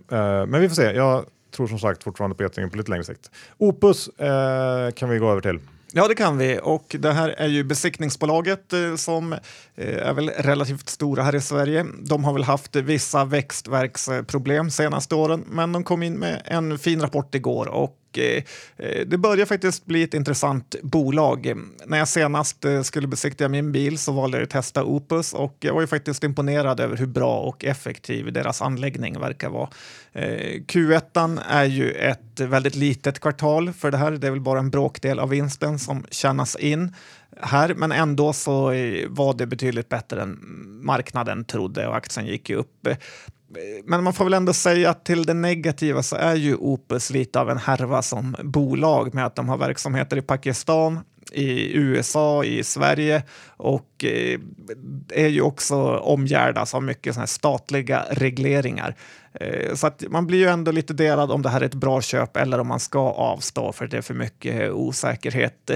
Men 0.46 0.60
vi 0.60 0.68
får 0.68 0.76
se. 0.76 0.92
Jag 0.92 1.24
tror 1.50 1.66
som 1.66 1.78
sagt 1.78 2.02
fortfarande 2.02 2.36
på 2.36 2.42
Getingen 2.42 2.70
på 2.70 2.76
lite 2.76 2.90
längre 2.90 3.04
sikt. 3.04 3.30
Opus 3.58 4.08
eh, 4.08 4.90
kan 4.90 5.08
vi 5.08 5.18
gå 5.18 5.30
över 5.30 5.40
till. 5.40 5.60
Ja, 5.92 6.08
det 6.08 6.14
kan 6.14 6.38
vi. 6.38 6.60
Och 6.62 6.96
det 6.98 7.12
här 7.12 7.28
är 7.28 7.48
ju 7.48 7.64
besiktningsbolaget 7.64 8.72
eh, 8.72 8.94
som 8.96 9.32
eh, 9.32 10.08
är 10.08 10.12
väl 10.12 10.28
relativt 10.28 10.88
stora 10.88 11.22
här 11.22 11.34
i 11.34 11.40
Sverige. 11.40 11.86
De 12.00 12.24
har 12.24 12.32
väl 12.32 12.44
haft 12.44 12.76
vissa 12.76 13.24
växtverksproblem 13.24 14.70
senaste 14.70 15.14
åren, 15.14 15.44
men 15.46 15.72
de 15.72 15.84
kom 15.84 16.02
in 16.02 16.18
med 16.18 16.42
en 16.44 16.78
fin 16.78 17.00
rapport 17.00 17.34
igår 17.34 17.68
och 17.68 17.96
Eh, 18.18 18.42
eh, 18.76 19.06
det 19.06 19.18
börjar 19.18 19.46
faktiskt 19.46 19.86
bli 19.86 20.02
ett 20.02 20.14
intressant 20.14 20.74
bolag. 20.82 21.52
När 21.86 21.98
jag 21.98 22.08
senast 22.08 22.64
eh, 22.64 22.82
skulle 22.82 23.06
besiktiga 23.06 23.48
min 23.48 23.72
bil 23.72 23.98
så 23.98 24.12
valde 24.12 24.36
jag 24.36 24.44
att 24.44 24.50
testa 24.50 24.84
Opus 24.84 25.32
och 25.32 25.56
jag 25.60 25.74
var 25.74 25.80
ju 25.80 25.86
faktiskt 25.86 26.24
imponerad 26.24 26.80
över 26.80 26.96
hur 26.96 27.06
bra 27.06 27.38
och 27.38 27.64
effektiv 27.64 28.32
deras 28.32 28.62
anläggning 28.62 29.20
verkar 29.20 29.50
vara. 29.50 29.68
Q1 30.66 31.40
är 31.48 31.64
ju 31.64 31.92
ett 31.92 32.40
väldigt 32.40 32.74
litet 32.74 33.20
kvartal 33.20 33.72
för 33.72 33.90
det 33.90 33.96
här. 33.96 34.10
Det 34.10 34.26
är 34.26 34.30
väl 34.30 34.40
bara 34.40 34.58
en 34.58 34.70
bråkdel 34.70 35.18
av 35.18 35.28
vinsten 35.28 35.78
som 35.78 36.06
tjänas 36.10 36.56
in 36.56 36.94
här, 37.40 37.74
men 37.74 37.92
ändå 37.92 38.32
så 38.32 38.64
var 39.08 39.34
det 39.34 39.46
betydligt 39.46 39.88
bättre 39.88 40.22
än 40.22 40.38
marknaden 40.82 41.44
trodde 41.44 41.86
och 41.86 41.96
aktien 41.96 42.26
gick 42.26 42.50
ju 42.50 42.56
upp 42.56 42.88
men 43.84 44.04
man 44.04 44.12
får 44.12 44.24
väl 44.24 44.34
ändå 44.34 44.52
säga 44.52 44.90
att 44.90 45.04
till 45.04 45.26
det 45.26 45.34
negativa 45.34 46.02
så 46.02 46.16
är 46.16 46.34
ju 46.34 46.56
Opus 46.56 47.10
lite 47.10 47.40
av 47.40 47.50
en 47.50 47.58
härva 47.58 48.02
som 48.02 48.36
bolag 48.42 49.14
med 49.14 49.26
att 49.26 49.36
de 49.36 49.48
har 49.48 49.58
verksamheter 49.58 50.16
i 50.16 50.22
Pakistan, 50.22 51.00
i 51.32 51.76
USA, 51.76 52.44
i 52.44 52.64
Sverige 52.64 53.22
och 53.46 54.04
eh, 54.04 54.40
är 55.12 55.28
ju 55.28 55.40
också 55.40 55.76
omgärdas 55.96 56.74
av 56.74 56.82
mycket 56.82 57.14
såna 57.14 57.26
statliga 57.26 58.04
regleringar. 58.10 58.96
Eh, 59.40 59.74
så 59.74 59.86
att 59.86 60.04
man 60.08 60.26
blir 60.26 60.38
ju 60.38 60.46
ändå 60.46 60.72
lite 60.72 60.92
delad 60.94 61.30
om 61.30 61.42
det 61.42 61.48
här 61.48 61.60
är 61.60 61.64
ett 61.64 61.74
bra 61.74 62.02
köp 62.02 62.36
eller 62.36 62.60
om 62.60 62.66
man 62.66 62.80
ska 62.80 62.98
avstå 62.98 63.72
för 63.72 63.86
det 63.86 63.96
är 63.96 64.02
för 64.02 64.14
mycket 64.14 64.72
osäkerhet. 64.72 65.70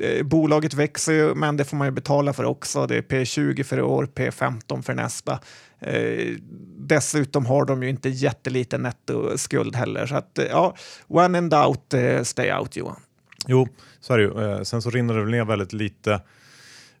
Eh, 0.00 0.22
bolaget 0.22 0.74
växer 0.74 1.12
ju, 1.12 1.34
men 1.34 1.56
det 1.56 1.64
får 1.64 1.76
man 1.76 1.86
ju 1.86 1.90
betala 1.90 2.32
för 2.32 2.44
också. 2.44 2.86
Det 2.86 2.96
är 2.96 3.02
P20 3.02 3.62
för 3.62 3.78
i 3.78 3.82
år, 3.82 4.08
P15 4.14 4.82
för 4.82 4.94
nästa. 4.94 5.40
Eh, 5.80 6.34
dessutom 6.76 7.46
har 7.46 7.64
de 7.64 7.82
ju 7.82 7.88
inte 7.88 8.08
jätteliten 8.08 8.82
nettoskuld 8.82 9.76
heller. 9.76 10.06
Så 10.06 10.16
att, 10.16 10.38
eh, 10.38 10.44
ja, 10.44 10.76
one 11.06 11.38
and 11.38 11.54
out, 11.54 11.94
eh, 11.94 12.22
stay 12.22 12.52
out 12.52 12.76
Johan. 12.76 13.00
Jo, 13.46 13.68
så 14.00 14.14
är 14.14 14.18
det 14.18 14.24
ju. 14.24 14.52
Eh, 14.52 14.62
sen 14.62 14.82
så 14.82 14.90
rinner 14.90 15.14
det 15.14 15.20
väl 15.20 15.30
ner 15.30 15.44
väldigt 15.44 15.72
lite 15.72 16.20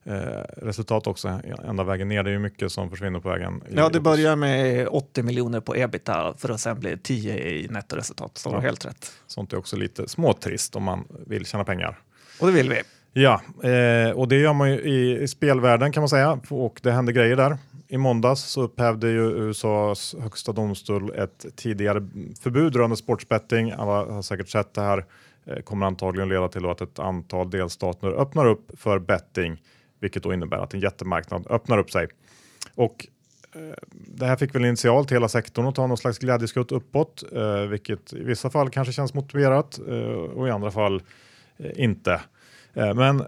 eh, 0.04 0.12
resultat 0.56 1.06
också 1.06 1.40
ända 1.64 1.84
vägen 1.84 2.08
ner. 2.08 2.22
Det 2.22 2.30
är 2.30 2.32
ju 2.32 2.38
mycket 2.38 2.72
som 2.72 2.90
försvinner 2.90 3.20
på 3.20 3.28
vägen. 3.28 3.62
Ja, 3.70 3.88
det 3.88 4.00
börjar 4.00 4.36
med 4.36 4.88
80 4.88 5.22
miljoner 5.22 5.60
på 5.60 5.76
ebita 5.76 6.34
för 6.38 6.48
att 6.48 6.60
sen 6.60 6.80
bli 6.80 6.98
10 6.98 7.38
i 7.38 7.68
nettoresultat. 7.68 8.38
Så 8.38 8.50
ja. 8.50 8.60
helt 8.60 8.84
rätt. 8.84 9.12
Sånt 9.26 9.52
är 9.52 9.56
också 9.56 9.76
lite 9.76 10.08
småtrist 10.08 10.76
om 10.76 10.82
man 10.82 11.04
vill 11.26 11.46
tjäna 11.46 11.64
pengar. 11.64 11.98
Och 12.40 12.46
det 12.46 12.52
vill 12.52 12.70
vi. 12.70 12.82
Ja, 13.12 13.40
eh, 13.68 14.10
och 14.10 14.28
det 14.28 14.36
gör 14.36 14.52
man 14.52 14.70
ju 14.70 14.80
i, 14.80 15.22
i, 15.22 15.28
spelvärlden 15.28 15.92
kan 15.92 16.00
man 16.00 16.08
säga 16.08 16.40
och 16.48 16.80
det 16.82 16.92
händer 16.92 17.12
grejer 17.12 17.36
där. 17.36 17.58
I 17.88 17.98
måndags 17.98 18.40
så 18.40 18.62
upphävde 18.62 19.08
ju 19.08 19.30
USAs 19.30 20.14
högsta 20.20 20.52
domstol 20.52 21.12
ett 21.14 21.46
tidigare 21.56 22.08
förbud 22.40 22.76
rörande 22.76 22.96
sportsbetting. 22.96 23.70
Alla 23.70 24.12
har 24.12 24.22
säkert 24.22 24.48
sett 24.48 24.74
det 24.74 24.80
här. 24.80 25.04
Eh, 25.46 25.62
kommer 25.62 25.86
antagligen 25.86 26.28
leda 26.28 26.48
till 26.48 26.66
att 26.66 26.80
ett 26.80 26.98
antal 26.98 27.50
delstater 27.50 28.08
öppnar 28.08 28.46
upp 28.46 28.70
för 28.76 28.98
betting, 28.98 29.62
vilket 30.00 30.22
då 30.22 30.34
innebär 30.34 30.58
att 30.58 30.74
en 30.74 30.80
jättemarknad 30.80 31.46
öppnar 31.50 31.78
upp 31.78 31.90
sig. 31.90 32.08
Och 32.74 33.06
eh, 33.54 33.60
det 33.90 34.26
här 34.26 34.36
fick 34.36 34.54
väl 34.54 34.64
initialt 34.64 35.12
hela 35.12 35.28
sektorn 35.28 35.66
att 35.66 35.74
ta 35.74 35.86
någon 35.86 35.96
slags 35.96 36.18
glädjeskutt 36.18 36.72
uppåt, 36.72 37.24
eh, 37.32 37.60
vilket 37.60 38.12
i 38.12 38.22
vissa 38.22 38.50
fall 38.50 38.70
kanske 38.70 38.92
känns 38.92 39.14
motiverat 39.14 39.78
eh, 39.88 39.94
och 40.12 40.48
i 40.48 40.50
andra 40.50 40.70
fall 40.70 41.02
Eh, 41.58 41.70
inte. 41.82 42.20
Eh, 42.74 42.94
men 42.94 43.22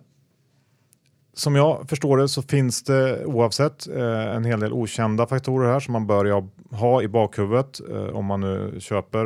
som 1.33 1.57
jag 1.57 1.89
förstår 1.89 2.17
det 2.17 2.29
så 2.29 2.43
finns 2.43 2.83
det 2.83 3.25
oavsett 3.25 3.89
eh, 3.89 4.35
en 4.37 4.45
hel 4.45 4.61
del 4.61 4.73
okända 4.73 5.27
faktorer 5.27 5.73
här 5.73 5.81
som 5.81 5.93
man 5.93 6.07
bör 6.07 6.45
ha 6.71 7.03
i 7.03 7.09
bakhuvudet 7.09 7.81
om 8.13 8.25
man 8.25 8.41
nu 8.41 8.81
köper 8.81 9.25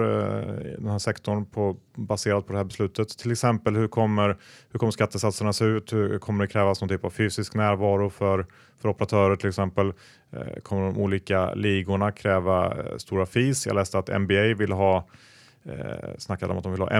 den 0.79 0.89
här 0.91 0.99
sektorn 0.99 1.45
på, 1.45 1.77
baserat 1.95 2.47
på 2.47 2.53
det 2.53 2.59
här 2.59 2.65
beslutet. 2.65 3.19
Till 3.19 3.33
exempel 3.33 3.77
hur 3.77 3.89
kommer, 3.89 4.37
hur 4.71 4.79
kommer 4.79 4.91
skattesatserna 4.91 5.53
se 5.53 5.65
ut? 5.65 5.93
Hur 5.93 6.19
kommer 6.19 6.45
det 6.45 6.53
krävas 6.53 6.81
någon 6.81 6.89
typ 6.89 7.05
av 7.05 7.11
fysisk 7.11 7.55
närvaro 7.55 8.11
för, 8.11 8.47
för 8.81 8.89
operatörer 8.89 9.37
till 9.37 9.49
exempel? 9.49 9.93
Kommer 10.63 10.83
de 10.83 10.99
olika 10.99 11.55
ligorna 11.55 12.13
kräva 12.13 12.75
stora 12.99 13.27
fees? 13.27 13.67
Jag 13.67 13.75
läste 13.75 13.99
att 13.99 14.21
NBA 14.21 14.55
vill 14.55 14.73
ha 14.73 15.09
eh, 15.67 16.11
snackade 16.19 16.53
om 16.53 16.59
att 16.59 16.65
de 16.65 16.73
vill 16.73 16.81
ha 16.81 16.91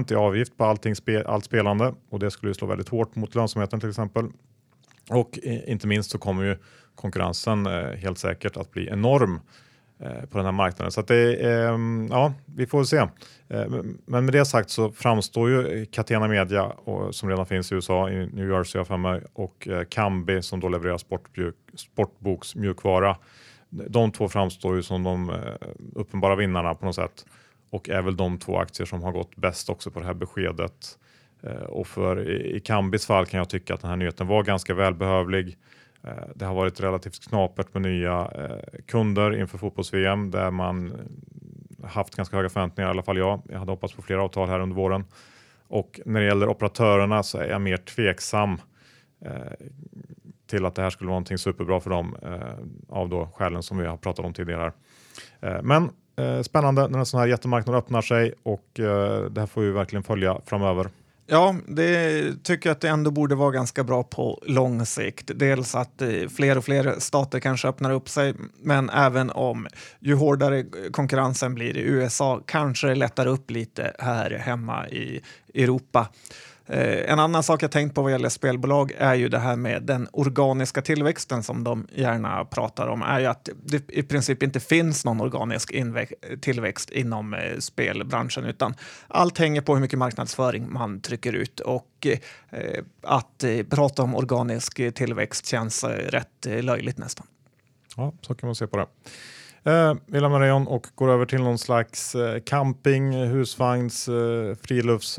1 0.00 0.10
i 0.10 0.14
avgift 0.14 0.56
på 0.56 0.64
allting 0.64 0.96
spe, 0.96 1.24
allt 1.26 1.44
spelande 1.44 1.94
och 2.10 2.18
det 2.18 2.30
skulle 2.30 2.50
ju 2.50 2.54
slå 2.54 2.66
väldigt 2.66 2.88
hårt 2.88 3.14
mot 3.14 3.34
lönsamheten 3.34 3.80
till 3.80 3.88
exempel. 3.88 4.28
Och 5.10 5.38
eh, 5.42 5.70
inte 5.70 5.86
minst 5.86 6.10
så 6.10 6.18
kommer 6.18 6.44
ju 6.44 6.56
konkurrensen 6.94 7.66
eh, 7.66 7.96
helt 7.96 8.18
säkert 8.18 8.56
att 8.56 8.70
bli 8.70 8.88
enorm 8.88 9.40
eh, 10.00 10.24
på 10.30 10.38
den 10.38 10.44
här 10.44 10.52
marknaden. 10.52 10.92
Så 10.92 11.00
att 11.00 11.06
det, 11.06 11.34
eh, 11.34 11.78
ja, 12.10 12.32
vi 12.46 12.66
får 12.66 12.84
se. 12.84 12.96
Eh, 13.48 13.66
men 14.06 14.24
med 14.24 14.34
det 14.34 14.44
sagt 14.44 14.70
så 14.70 14.92
framstår 14.92 15.50
ju 15.50 15.86
Catena 15.86 16.28
Media 16.28 16.64
och, 16.64 17.14
som 17.14 17.28
redan 17.28 17.46
finns 17.46 17.72
i 17.72 17.74
USA, 17.74 18.10
i 18.10 18.26
New 18.26 18.48
Jersey 18.50 18.84
för 18.84 18.96
mig, 18.96 19.22
och 19.32 19.68
eh, 19.68 19.84
Kambi 19.84 20.42
som 20.42 20.60
då 20.60 20.68
levererar 20.68 20.98
sportboksmjukvara. 21.76 23.16
De 23.70 24.12
två 24.12 24.28
framstår 24.28 24.76
ju 24.76 24.82
som 24.82 25.02
de 25.02 25.30
eh, 25.30 25.36
uppenbara 25.94 26.36
vinnarna 26.36 26.74
på 26.74 26.86
något 26.86 26.94
sätt 26.94 27.24
och 27.72 27.88
är 27.88 28.02
väl 28.02 28.16
de 28.16 28.38
två 28.38 28.58
aktier 28.58 28.86
som 28.86 29.02
har 29.02 29.12
gått 29.12 29.36
bäst 29.36 29.70
också 29.70 29.90
på 29.90 30.00
det 30.00 30.06
här 30.06 30.14
beskedet. 30.14 30.98
Eh, 31.42 31.52
och 31.52 31.86
för 31.86 32.28
i 32.30 32.60
Kambis 32.60 33.06
fall 33.06 33.26
kan 33.26 33.38
jag 33.38 33.48
tycka 33.48 33.74
att 33.74 33.80
den 33.80 33.90
här 33.90 33.96
nyheten 33.96 34.26
var 34.26 34.42
ganska 34.42 34.74
välbehövlig. 34.74 35.56
Eh, 36.02 36.24
det 36.34 36.44
har 36.44 36.54
varit 36.54 36.80
relativt 36.80 37.28
knapert 37.28 37.74
med 37.74 37.82
nya 37.82 38.30
eh, 38.34 38.80
kunder 38.86 39.40
inför 39.40 39.58
fotbolls-VM 39.58 40.30
där 40.30 40.50
man 40.50 40.92
haft 41.84 42.16
ganska 42.16 42.36
höga 42.36 42.48
förväntningar, 42.48 42.88
i 42.88 42.90
alla 42.90 43.02
fall 43.02 43.18
jag. 43.18 43.42
Jag 43.48 43.58
hade 43.58 43.72
hoppats 43.72 43.94
på 43.94 44.02
flera 44.02 44.22
avtal 44.22 44.48
här 44.48 44.60
under 44.60 44.76
våren. 44.76 45.04
Och 45.68 46.00
när 46.06 46.20
det 46.20 46.26
gäller 46.26 46.48
operatörerna 46.48 47.22
så 47.22 47.38
är 47.38 47.48
jag 47.48 47.60
mer 47.60 47.76
tveksam 47.76 48.60
till 50.46 50.66
att 50.66 50.74
det 50.74 50.82
här 50.82 50.90
skulle 50.90 51.08
vara 51.08 51.14
någonting 51.14 51.38
superbra 51.38 51.80
för 51.80 51.90
dem 51.90 52.16
av 52.88 53.08
då 53.08 53.26
skälen 53.34 53.62
som 53.62 53.78
vi 53.78 53.86
har 53.86 53.96
pratat 53.96 54.24
om 54.24 54.34
tidigare. 54.34 54.72
men 55.62 55.90
Eh, 56.22 56.42
spännande 56.42 56.88
när 56.88 56.98
en 56.98 57.06
sån 57.06 57.20
här 57.20 57.26
jättemarknad 57.26 57.76
öppnar 57.76 58.02
sig 58.02 58.34
och 58.42 58.80
eh, 58.80 59.24
det 59.24 59.40
här 59.40 59.46
får 59.46 59.62
vi 59.62 59.70
verkligen 59.70 60.02
följa 60.02 60.40
framöver. 60.46 60.88
Ja, 61.26 61.56
det 61.68 62.22
tycker 62.42 62.68
jag 62.68 62.74
att 62.74 62.80
det 62.80 62.88
ändå 62.88 63.10
borde 63.10 63.34
vara 63.34 63.50
ganska 63.50 63.84
bra 63.84 64.02
på 64.02 64.42
lång 64.46 64.86
sikt. 64.86 65.30
Dels 65.34 65.74
att 65.74 66.02
eh, 66.02 66.28
fler 66.36 66.58
och 66.58 66.64
fler 66.64 66.94
stater 66.98 67.40
kanske 67.40 67.68
öppnar 67.68 67.90
upp 67.90 68.08
sig, 68.08 68.34
men 68.62 68.90
även 68.90 69.30
om 69.30 69.66
ju 70.00 70.14
hårdare 70.14 70.64
konkurrensen 70.92 71.54
blir 71.54 71.76
i 71.76 71.80
USA 71.80 72.40
kanske 72.46 72.86
det 72.86 72.94
lättar 72.94 73.26
upp 73.26 73.50
lite 73.50 73.92
här 73.98 74.30
hemma 74.30 74.88
i 74.88 75.20
Europa. 75.54 76.08
Eh, 76.66 77.12
en 77.12 77.18
annan 77.18 77.42
sak 77.42 77.62
jag 77.62 77.70
tänkt 77.70 77.94
på 77.94 78.02
vad 78.02 78.12
gäller 78.12 78.28
spelbolag 78.28 78.92
är 78.98 79.14
ju 79.14 79.28
det 79.28 79.38
här 79.38 79.56
med 79.56 79.82
den 79.82 80.08
organiska 80.12 80.82
tillväxten 80.82 81.42
som 81.42 81.64
de 81.64 81.86
gärna 81.94 82.44
pratar 82.44 82.86
om. 82.88 83.02
är 83.02 83.20
ju 83.20 83.26
att 83.26 83.48
det 83.64 83.90
i 83.90 84.02
princip 84.02 84.42
inte 84.42 84.60
finns 84.60 85.04
någon 85.04 85.20
organisk 85.20 85.74
tillväxt 86.40 86.90
inom 86.90 87.34
eh, 87.34 87.58
spelbranschen 87.58 88.44
utan 88.44 88.74
allt 89.08 89.38
hänger 89.38 89.60
på 89.60 89.74
hur 89.74 89.80
mycket 89.80 89.98
marknadsföring 89.98 90.72
man 90.72 91.00
trycker 91.00 91.32
ut 91.32 91.60
och 91.60 92.06
eh, 92.50 92.84
att 93.02 93.44
eh, 93.44 93.62
prata 93.62 94.02
om 94.02 94.14
organisk 94.14 94.94
tillväxt 94.94 95.46
känns 95.46 95.84
eh, 95.84 95.88
rätt 95.88 96.46
eh, 96.46 96.62
löjligt 96.62 96.98
nästan. 96.98 97.26
Ja, 97.96 98.12
så 98.20 98.34
kan 98.34 98.46
man 98.46 98.54
se 98.54 98.66
på 98.66 98.76
det. 98.76 98.86
Eh, 99.70 99.94
vi 100.06 100.20
lämnar 100.20 100.40
Rayon 100.40 100.66
och 100.66 100.86
går 100.94 101.10
över 101.10 101.26
till 101.26 101.42
någon 101.42 101.58
slags 101.58 102.16
camping, 102.44 103.12
husvagns, 103.12 104.08
frilufts 104.62 105.18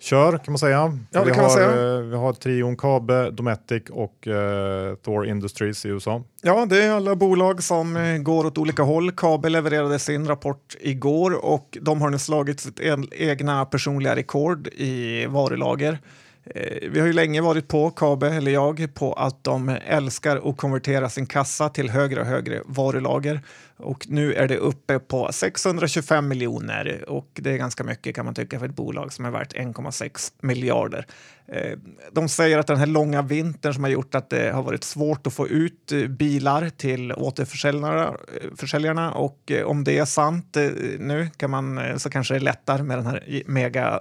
kör 0.00 0.38
kan 0.38 0.52
man 0.52 0.58
säga. 0.58 0.98
Ja, 1.10 1.24
vi, 1.24 1.30
har, 1.30 1.48
säga. 1.48 1.96
Eh, 1.96 2.00
vi 2.00 2.16
har 2.16 2.32
trion 2.32 2.76
Kabe, 2.76 3.30
Dometic 3.30 3.82
och 3.90 4.26
uh, 4.26 4.94
Thor 4.94 5.26
Industries 5.26 5.86
i 5.86 5.88
USA. 5.88 6.22
Ja, 6.42 6.66
det 6.66 6.84
är 6.84 6.90
alla 6.90 7.14
bolag 7.14 7.62
som 7.62 7.96
uh, 7.96 8.18
går 8.18 8.46
åt 8.46 8.58
olika 8.58 8.82
håll. 8.82 9.12
Kabe 9.12 9.48
levererade 9.48 9.98
sin 9.98 10.28
rapport 10.28 10.76
igår 10.80 11.44
och 11.44 11.78
de 11.80 12.02
har 12.02 12.10
nu 12.10 12.18
slagit 12.18 12.60
sitt 12.60 12.80
egna 13.12 13.64
personliga 13.64 14.16
rekord 14.16 14.68
i 14.68 15.26
varulager. 15.26 15.98
Eh, 16.44 16.90
vi 16.90 17.00
har 17.00 17.06
ju 17.06 17.12
länge 17.12 17.40
varit 17.40 17.68
på, 17.68 17.90
Kabe 17.90 18.28
eller 18.28 18.50
jag, 18.50 18.94
på 18.94 19.12
att 19.12 19.44
de 19.44 19.68
älskar 19.86 20.50
att 20.50 20.56
konvertera 20.56 21.08
sin 21.08 21.26
kassa 21.26 21.68
till 21.68 21.90
högre 21.90 22.20
och 22.20 22.26
högre 22.26 22.62
varulager. 22.64 23.40
Och 23.82 24.06
nu 24.08 24.34
är 24.34 24.48
det 24.48 24.56
uppe 24.56 24.98
på 24.98 25.32
625 25.32 26.28
miljoner 26.28 27.04
och 27.08 27.28
det 27.32 27.50
är 27.50 27.56
ganska 27.56 27.84
mycket 27.84 28.14
kan 28.14 28.24
man 28.24 28.34
tycka 28.34 28.58
för 28.58 28.66
ett 28.66 28.76
bolag 28.76 29.12
som 29.12 29.24
är 29.24 29.30
värt 29.30 29.54
1,6 29.54 30.32
miljarder. 30.40 31.06
Eh, 31.52 31.78
de 32.12 32.28
säger 32.28 32.58
att 32.58 32.66
den 32.66 32.76
här 32.76 32.86
långa 32.86 33.22
vintern 33.22 33.74
som 33.74 33.84
har 33.84 33.90
gjort 33.90 34.14
att 34.14 34.30
det 34.30 34.52
har 34.52 34.62
varit 34.62 34.84
svårt 34.84 35.26
att 35.26 35.32
få 35.32 35.48
ut 35.48 35.92
eh, 35.92 36.06
bilar 36.06 36.68
till 36.68 37.12
återförsäljarna 37.12 39.06
eh, 39.06 39.16
och 39.16 39.52
om 39.64 39.84
det 39.84 39.98
är 39.98 40.04
sant 40.04 40.56
nu 40.98 41.28
kan 41.36 41.50
man, 41.50 41.98
så 42.00 42.10
kanske 42.10 42.34
det 42.34 42.40
lättar 42.40 42.78
med 42.82 42.98
den 42.98 43.06
här 43.06 43.42
mega 43.46 44.00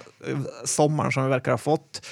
sommaren 0.65 1.11
som 1.11 1.23
vi 1.23 1.29
verkar 1.29 1.51
ha 1.51 1.57
fått. 1.57 2.05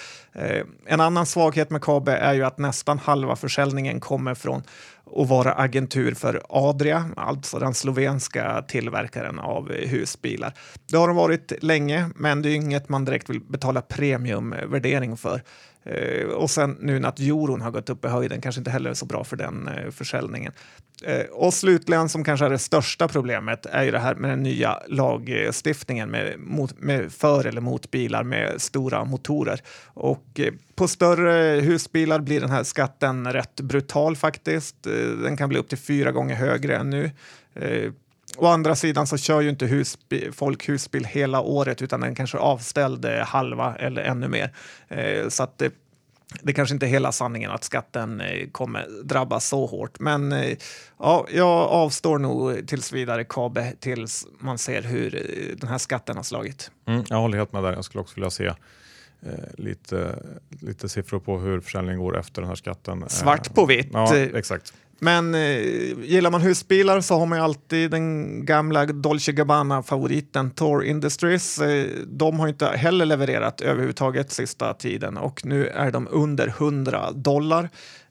En 0.85 1.01
annan 1.01 1.25
svaghet 1.25 1.69
med 1.69 1.81
KABE 1.81 2.17
är 2.17 2.33
ju 2.33 2.43
att 2.43 2.57
nästan 2.57 2.99
halva 2.99 3.35
försäljningen 3.35 3.99
kommer 3.99 4.35
från 4.35 4.63
och 5.09 5.27
vara 5.27 5.53
agentur 5.53 6.13
för 6.13 6.41
Adria, 6.49 7.05
alltså 7.15 7.59
den 7.59 7.73
slovenska 7.73 8.61
tillverkaren 8.67 9.39
av 9.39 9.71
husbilar. 9.71 10.53
Det 10.91 10.97
har 10.97 11.07
de 11.07 11.15
varit 11.17 11.53
länge, 11.63 12.09
men 12.15 12.41
det 12.41 12.49
är 12.49 12.55
inget 12.55 12.89
man 12.89 13.05
direkt 13.05 13.29
vill 13.29 13.41
betala 13.41 13.81
premiumvärdering 13.81 15.17
för. 15.17 15.41
Eh, 15.83 16.27
och 16.27 16.49
sen 16.49 16.77
nu 16.79 16.99
när 16.99 17.29
euron 17.29 17.61
har 17.61 17.71
gått 17.71 17.89
upp 17.89 18.05
i 18.05 18.07
höjden 18.07 18.41
kanske 18.41 18.61
inte 18.61 18.71
heller 18.71 18.89
är 18.89 18.93
så 18.93 19.05
bra 19.05 19.23
för 19.23 19.37
den 19.37 19.67
eh, 19.67 19.91
försäljningen. 19.91 20.53
Eh, 21.03 21.25
och 21.25 21.53
slutligen, 21.53 22.09
som 22.09 22.23
kanske 22.23 22.45
är 22.45 22.49
det 22.49 22.59
största 22.59 23.07
problemet, 23.07 23.65
är 23.65 23.83
ju 23.83 23.91
det 23.91 23.99
här 23.99 24.15
med 24.15 24.29
den 24.29 24.43
nya 24.43 24.79
lagstiftningen 24.87 26.09
med, 26.09 26.39
mot, 26.39 26.79
med 26.79 27.11
för 27.11 27.45
eller 27.45 27.61
mot 27.61 27.91
bilar 27.91 28.23
med 28.23 28.61
stora 28.61 29.05
motorer. 29.05 29.61
Och 29.85 30.39
eh, 30.39 30.53
på 30.75 30.87
större 30.87 31.61
husbilar 31.61 32.19
blir 32.19 32.41
den 32.41 32.49
här 32.49 32.63
skatten 32.63 33.33
rätt 33.33 33.61
brutal 33.61 34.15
faktiskt. 34.15 34.87
Eh, 34.87 34.93
den 34.93 35.37
kan 35.37 35.49
bli 35.49 35.59
upp 35.59 35.69
till 35.69 35.77
fyra 35.77 36.11
gånger 36.11 36.35
högre 36.35 36.77
än 36.77 36.89
nu. 36.89 37.11
Eh, 37.53 37.91
Å 38.37 38.47
andra 38.47 38.75
sidan 38.75 39.07
så 39.07 39.17
kör 39.17 39.41
ju 39.41 39.49
inte 39.49 39.65
husbil, 39.65 40.31
folk 40.33 40.69
husbil 40.69 41.05
hela 41.05 41.41
året 41.41 41.81
utan 41.81 42.01
den 42.01 42.15
kanske 42.15 42.37
är 42.37 42.41
avställd 42.41 43.05
halva 43.05 43.75
eller 43.75 44.01
ännu 44.01 44.27
mer. 44.27 44.53
Eh, 44.87 45.29
så 45.29 45.43
att 45.43 45.57
det, 45.57 45.73
det 46.41 46.53
kanske 46.53 46.73
inte 46.73 46.85
är 46.85 46.89
hela 46.89 47.11
sanningen 47.11 47.51
att 47.51 47.63
skatten 47.63 48.21
eh, 48.21 48.49
kommer 48.49 49.03
drabbas 49.03 49.47
så 49.47 49.65
hårt. 49.65 49.99
Men 49.99 50.31
eh, 50.31 50.57
ja, 50.99 51.27
jag 51.31 51.69
avstår 51.69 52.19
nog 52.19 52.67
tills 52.67 52.93
vidare 52.93 53.23
KABE 53.23 53.73
tills 53.79 54.27
man 54.39 54.57
ser 54.57 54.81
hur 54.81 55.11
den 55.59 55.69
här 55.69 55.77
skatten 55.77 56.15
har 56.15 56.23
slagit. 56.23 56.71
Mm, 56.87 57.03
jag 57.09 57.17
håller 57.17 57.37
helt 57.37 57.53
med 57.53 57.63
där. 57.63 57.73
Jag 57.73 57.85
skulle 57.85 58.01
också 58.01 58.15
vilja 58.15 58.29
se 58.29 58.53
Eh, 59.21 59.33
lite, 59.57 60.19
lite 60.49 60.89
siffror 60.89 61.19
på 61.19 61.39
hur 61.39 61.59
försäljningen 61.59 61.99
går 61.99 62.19
efter 62.19 62.41
den 62.41 62.49
här 62.49 62.55
skatten. 62.55 63.09
Svart 63.09 63.53
på 63.53 63.65
vitt. 63.65 63.89
Ja, 63.93 64.15
exakt. 64.15 64.73
Men 64.99 65.35
eh, 65.35 65.59
gillar 65.99 66.31
man 66.31 66.41
husbilar 66.41 67.01
så 67.01 67.19
har 67.19 67.25
man 67.25 67.37
ju 67.37 67.43
alltid 67.43 67.91
den 67.91 68.45
gamla 68.45 68.85
Dolce 68.85 69.31
Gabbana-favoriten 69.31 70.51
Tor 70.51 70.83
Industries. 70.83 71.59
Eh, 71.59 71.87
de 72.07 72.39
har 72.39 72.47
inte 72.47 72.65
heller 72.65 73.05
levererat 73.05 73.61
överhuvudtaget 73.61 74.31
sista 74.31 74.73
tiden 74.73 75.17
och 75.17 75.45
nu 75.45 75.67
är 75.67 75.91
de 75.91 76.07
under 76.11 76.47
100 76.47 77.11
dollar. 77.11 77.69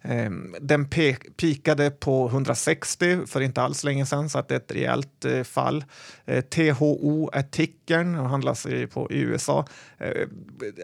Eh, 0.09 0.31
den 0.61 0.89
pikade 1.37 1.91
på 1.91 2.29
160 2.29 3.27
för 3.27 3.41
inte 3.41 3.63
alls 3.63 3.85
länge 3.85 4.07
sedan, 4.07 4.29
så 4.29 4.39
att 4.39 4.49
det 4.49 4.55
är 4.55 4.59
ett 4.59 4.73
rejält 4.73 5.25
eh, 5.25 5.43
fall. 5.43 5.85
Eh, 6.25 6.41
THO 6.41 7.31
är 7.33 7.43
tickern 7.43 8.19
och 8.19 8.29
handlas 8.29 8.67
i, 8.67 8.87
på, 8.87 9.11
i 9.11 9.21
USA. 9.21 9.67
Eh, 9.99 10.29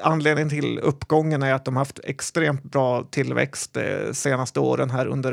anledningen 0.02 0.50
till 0.50 0.78
uppgången 0.78 1.42
är 1.42 1.54
att 1.54 1.64
de 1.64 1.76
haft 1.76 2.00
extremt 2.04 2.62
bra 2.62 3.02
tillväxt 3.10 3.74
de 3.74 4.14
senaste 4.14 4.60
åren 4.60 4.90
här 4.90 5.06
under 5.06 5.32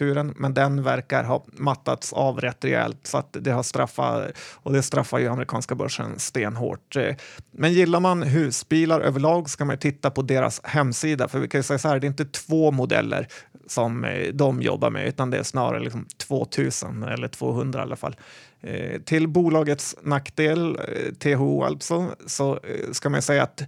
konjunkturen, 0.00 0.34
men 0.36 0.54
den 0.54 0.82
verkar 0.82 1.24
ha 1.24 1.44
mattats 1.52 2.12
av 2.12 2.40
rätt 2.40 2.64
rejält 2.64 3.06
så 3.06 3.18
att 3.18 3.36
det 3.40 3.50
har 3.50 3.62
straffat 3.62 4.32
och 4.62 4.72
det 4.72 4.82
straffar 4.82 5.18
ju 5.18 5.28
amerikanska 5.28 5.74
börsen 5.74 6.18
stenhårt. 6.18 6.96
Men 7.52 7.72
gillar 7.72 8.00
man 8.00 8.22
husbilar 8.22 9.00
överlag 9.00 9.50
ska 9.50 9.64
man 9.64 9.78
titta 9.78 10.10
på 10.10 10.22
deras 10.22 10.60
hemsida, 10.64 11.28
för 11.28 11.40
vi 11.40 11.48
kan 11.48 11.58
ju 11.58 11.62
säga 11.62 11.78
så 11.78 11.88
här, 11.88 12.00
det 12.00 12.06
är 12.06 12.08
inte 12.08 12.24
två 12.24 12.70
modeller 12.70 13.26
som 13.66 14.04
eh, 14.04 14.32
de 14.34 14.62
jobbar 14.62 14.90
med, 14.90 15.06
utan 15.06 15.30
det 15.30 15.38
är 15.38 15.42
snarare 15.42 15.80
liksom 15.80 16.06
2000 16.18 17.02
eller 17.02 17.28
200 17.28 17.80
i 17.80 17.82
alla 17.82 17.96
fall. 17.96 18.16
Eh, 18.62 19.00
till 19.04 19.28
bolagets 19.28 19.96
nackdel, 20.02 20.78
eh, 20.78 21.14
THO 21.18 21.64
alltså, 21.64 22.16
så 22.26 22.60
ska 22.92 23.08
man 23.08 23.22
säga 23.22 23.42
att 23.42 23.62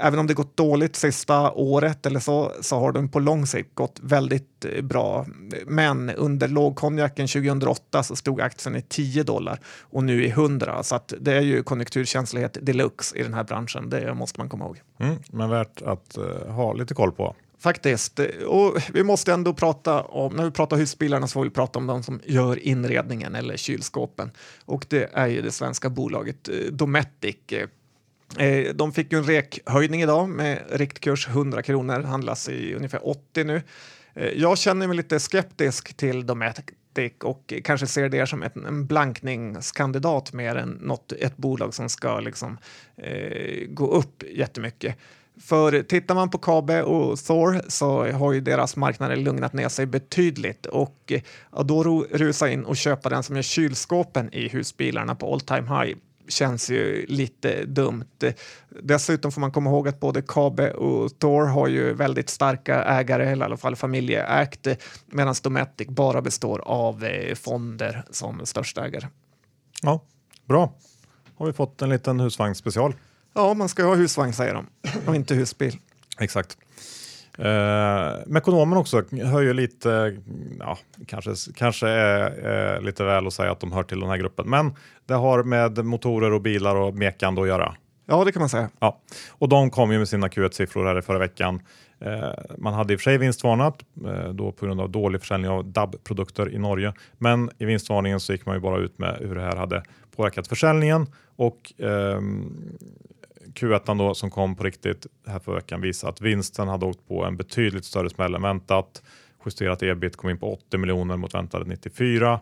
även 0.00 0.18
om 0.18 0.26
det 0.26 0.34
gått 0.34 0.56
dåligt 0.56 0.96
sista 0.96 1.52
året 1.52 2.06
eller 2.06 2.20
så, 2.20 2.52
så 2.60 2.78
har 2.78 2.92
de 2.92 3.08
på 3.08 3.18
lång 3.18 3.46
sikt 3.46 3.74
gått 3.74 4.00
väldigt 4.02 4.66
bra. 4.82 5.26
Men 5.66 6.10
under 6.10 6.48
lågkonjaken 6.48 7.28
2008 7.28 8.02
så 8.02 8.16
stod 8.16 8.40
aktien 8.40 8.76
i 8.76 8.82
10 8.82 9.22
dollar 9.22 9.60
och 9.80 10.04
nu 10.04 10.24
i 10.24 10.28
100. 10.28 10.82
Så 10.82 10.94
att 10.94 11.12
det 11.20 11.32
är 11.32 11.40
ju 11.40 11.62
konjunkturkänslighet 11.62 12.58
deluxe 12.62 13.18
i 13.18 13.22
den 13.22 13.34
här 13.34 13.44
branschen. 13.44 13.90
Det 13.90 14.14
måste 14.14 14.40
man 14.40 14.48
komma 14.48 14.64
ihåg. 14.64 14.80
Mm, 14.98 15.16
men 15.30 15.50
värt 15.50 15.82
att 15.82 16.18
uh, 16.18 16.52
ha 16.52 16.72
lite 16.72 16.94
koll 16.94 17.12
på. 17.12 17.34
faktiskt. 17.58 18.20
Och 18.46 18.76
vi 18.92 19.04
måste 19.04 19.32
ändå 19.32 19.54
prata 19.54 20.02
om, 20.02 20.36
när 20.36 20.44
vi 20.44 20.50
pratar 20.50 20.76
husbilarna 20.76 21.26
så 21.26 21.32
får 21.32 21.44
vi 21.44 21.50
prata 21.50 21.78
om 21.78 21.86
de 21.86 22.02
som 22.02 22.20
gör 22.24 22.58
inredningen 22.58 23.34
eller 23.34 23.56
kylskåpen. 23.56 24.30
Och 24.64 24.86
det 24.88 25.10
är 25.12 25.26
ju 25.26 25.42
det 25.42 25.52
svenska 25.52 25.90
bolaget 25.90 26.48
eh, 26.48 26.54
Dometic. 26.72 27.36
Eh, 28.38 28.74
de 28.74 28.92
fick 28.92 29.12
ju 29.12 29.18
en 29.18 29.24
rekhöjning 29.24 30.02
idag 30.02 30.28
med 30.28 30.62
riktkurs 30.70 31.28
100 31.28 31.62
kronor, 31.62 32.02
handlas 32.02 32.48
i 32.48 32.74
ungefär 32.74 33.08
80 33.08 33.44
nu. 33.44 33.62
Eh, 34.14 34.28
jag 34.28 34.58
känner 34.58 34.86
mig 34.86 34.96
lite 34.96 35.20
skeptisk 35.20 35.94
till 35.94 36.26
Dometic 36.26 36.64
och 37.22 37.52
kanske 37.64 37.86
ser 37.86 38.08
det 38.08 38.26
som 38.26 38.42
en 38.42 38.86
blankningskandidat 38.86 40.32
mer 40.32 40.56
än 40.56 40.70
något, 40.70 41.12
ett 41.12 41.36
bolag 41.36 41.74
som 41.74 41.88
ska 41.88 42.20
liksom, 42.20 42.58
eh, 42.96 43.66
gå 43.68 43.90
upp 43.90 44.22
jättemycket. 44.30 44.96
För 45.40 45.82
tittar 45.82 46.14
man 46.14 46.30
på 46.30 46.38
Kabe 46.38 46.82
och 46.82 47.18
Thor 47.18 47.60
så 47.68 48.12
har 48.12 48.32
ju 48.32 48.40
deras 48.40 48.76
marknader 48.76 49.16
lugnat 49.16 49.52
ner 49.52 49.68
sig 49.68 49.86
betydligt 49.86 50.66
och 50.66 51.12
eh, 51.12 51.22
ja, 51.52 51.62
då 51.62 52.06
rusa 52.10 52.50
in 52.50 52.64
och 52.64 52.76
köpa 52.76 53.08
den 53.08 53.22
som 53.22 53.36
gör 53.36 53.42
kylskåpen 53.42 54.34
i 54.34 54.48
husbilarna 54.48 55.14
på 55.14 55.32
all 55.32 55.40
time 55.40 55.80
high 55.80 55.96
känns 56.28 56.70
ju 56.70 57.06
lite 57.08 57.64
dumt. 57.64 58.04
Dessutom 58.68 59.32
får 59.32 59.40
man 59.40 59.52
komma 59.52 59.70
ihåg 59.70 59.88
att 59.88 60.00
både 60.00 60.22
Kabe 60.22 60.70
och 60.70 61.18
Thor 61.18 61.46
har 61.46 61.68
ju 61.68 61.92
väldigt 61.92 62.30
starka 62.30 62.84
ägare, 62.84 63.30
eller 63.30 63.44
i 63.44 63.46
alla 63.46 63.56
fall 63.56 63.76
familjeägt, 63.76 64.66
medan 65.06 65.34
Dometic 65.42 65.88
bara 65.88 66.22
består 66.22 66.58
av 66.58 67.04
eh, 67.04 67.34
fonder 67.34 68.04
som 68.10 68.46
största 68.46 68.84
ägare. 68.84 69.08
Ja, 69.82 70.04
bra. 70.44 70.74
Har 71.36 71.46
vi 71.46 71.52
fått 71.52 71.82
en 71.82 71.88
liten 71.88 72.20
husvagnsspecial. 72.20 72.94
Ja, 73.34 73.54
man 73.54 73.68
ska 73.68 73.84
ha 73.84 73.94
husvagn 73.94 74.32
säger 74.32 74.54
de, 74.54 74.66
och 75.06 75.14
inte 75.14 75.34
husbil. 75.34 75.78
Exakt. 76.18 76.58
Eh, 77.38 78.12
Mekonomen 78.26 78.78
också 78.78 79.02
höjer 79.12 79.54
lite, 79.54 80.16
ja, 80.58 80.78
kanske, 81.06 81.30
kanske 81.54 81.88
är 81.88 82.74
eh, 82.76 82.82
lite 82.82 83.04
väl 83.04 83.26
att 83.26 83.32
säga 83.32 83.52
att 83.52 83.60
de 83.60 83.72
hör 83.72 83.82
till 83.82 84.00
den 84.00 84.08
här 84.08 84.16
gruppen, 84.16 84.50
men 84.50 84.74
det 85.06 85.14
har 85.14 85.42
med 85.42 85.84
motorer 85.84 86.32
och 86.32 86.40
bilar 86.40 86.76
och 86.76 86.94
mekande 86.94 87.42
att 87.42 87.48
göra. 87.48 87.74
Ja, 88.06 88.24
det 88.24 88.32
kan 88.32 88.40
man 88.40 88.48
säga. 88.48 88.68
Ja, 88.78 89.00
och 89.30 89.48
de 89.48 89.70
kom 89.70 89.92
ju 89.92 89.98
med 89.98 90.08
sina 90.08 90.28
Q1-siffror 90.28 90.86
här 90.86 90.98
i 90.98 91.02
förra 91.02 91.18
veckan. 91.18 91.60
Eh, 92.00 92.28
man 92.58 92.74
hade 92.74 92.92
i 92.92 92.96
och 92.96 93.00
för 93.00 93.04
sig 93.10 93.18
vinstvarnat 93.18 93.82
eh, 94.06 94.28
då 94.28 94.52
på 94.52 94.66
grund 94.66 94.80
av 94.80 94.90
dålig 94.90 95.20
försäljning 95.20 95.50
av 95.50 95.64
DAB-produkter 95.64 96.54
i 96.54 96.58
Norge, 96.58 96.92
men 97.18 97.50
i 97.58 97.64
vinstvarningen 97.64 98.20
så 98.20 98.32
gick 98.32 98.46
man 98.46 98.54
ju 98.54 98.60
bara 98.60 98.78
ut 98.78 98.98
med 98.98 99.16
hur 99.20 99.34
det 99.34 99.42
här 99.42 99.56
hade 99.56 99.82
påverkat 100.16 100.48
försäljningen 100.48 101.06
och 101.36 101.72
ehm, 101.78 102.52
Q1 103.56 103.98
då, 103.98 104.14
som 104.14 104.30
kom 104.30 104.56
på 104.56 104.64
riktigt 104.64 105.06
här 105.26 105.38
för 105.38 105.54
veckan 105.54 105.80
visar 105.80 106.08
att 106.08 106.20
vinsten 106.20 106.68
hade 106.68 106.86
åkt 106.86 107.08
på 107.08 107.24
en 107.24 107.36
betydligt 107.36 107.84
större 107.84 108.10
smäll 108.10 108.34
än 108.34 108.42
väntat. 108.42 109.02
Justerat 109.46 109.82
ebit 109.82 110.16
kom 110.16 110.30
in 110.30 110.38
på 110.38 110.52
80 110.52 110.78
miljoner 110.78 111.16
mot 111.16 111.34
väntade 111.34 111.64
94 111.64 112.40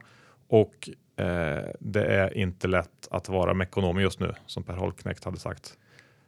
och 0.48 0.88
eh, 1.16 1.64
det 1.80 2.04
är 2.04 2.36
inte 2.38 2.68
lätt 2.68 3.08
att 3.10 3.28
vara 3.28 3.54
mekonom 3.54 4.00
just 4.00 4.20
nu 4.20 4.32
som 4.46 4.62
Per 4.62 4.74
Holknekt 4.74 5.24
hade 5.24 5.38
sagt. 5.38 5.78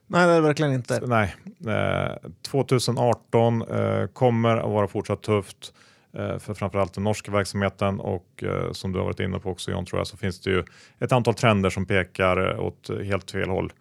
Nej, 0.07 0.27
det 0.27 0.33
är 0.33 0.41
verkligen 0.41 0.73
inte. 0.73 0.99
Nej, 1.05 1.35
eh, 1.67 2.29
2018 2.51 3.61
eh, 3.61 4.07
kommer 4.07 4.57
att 4.57 4.71
vara 4.71 4.87
fortsatt 4.87 5.21
tufft 5.21 5.73
eh, 6.13 6.37
för 6.39 6.53
framförallt 6.53 6.93
den 6.93 7.03
norska 7.03 7.31
verksamheten 7.31 7.99
och 7.99 8.43
eh, 8.43 8.71
som 8.71 8.91
du 8.91 8.99
har 8.99 9.05
varit 9.05 9.19
inne 9.19 9.39
på 9.39 9.49
också 9.49 9.71
John 9.71 9.85
tror 9.85 9.99
jag 9.99 10.07
så 10.07 10.17
finns 10.17 10.39
det 10.39 10.49
ju 10.49 10.63
ett 10.99 11.11
antal 11.11 11.33
trender 11.33 11.69
som 11.69 11.85
pekar 11.85 12.59
åt 12.59 12.89
helt 13.05 13.31
fel 13.31 13.49
håll 13.49 13.71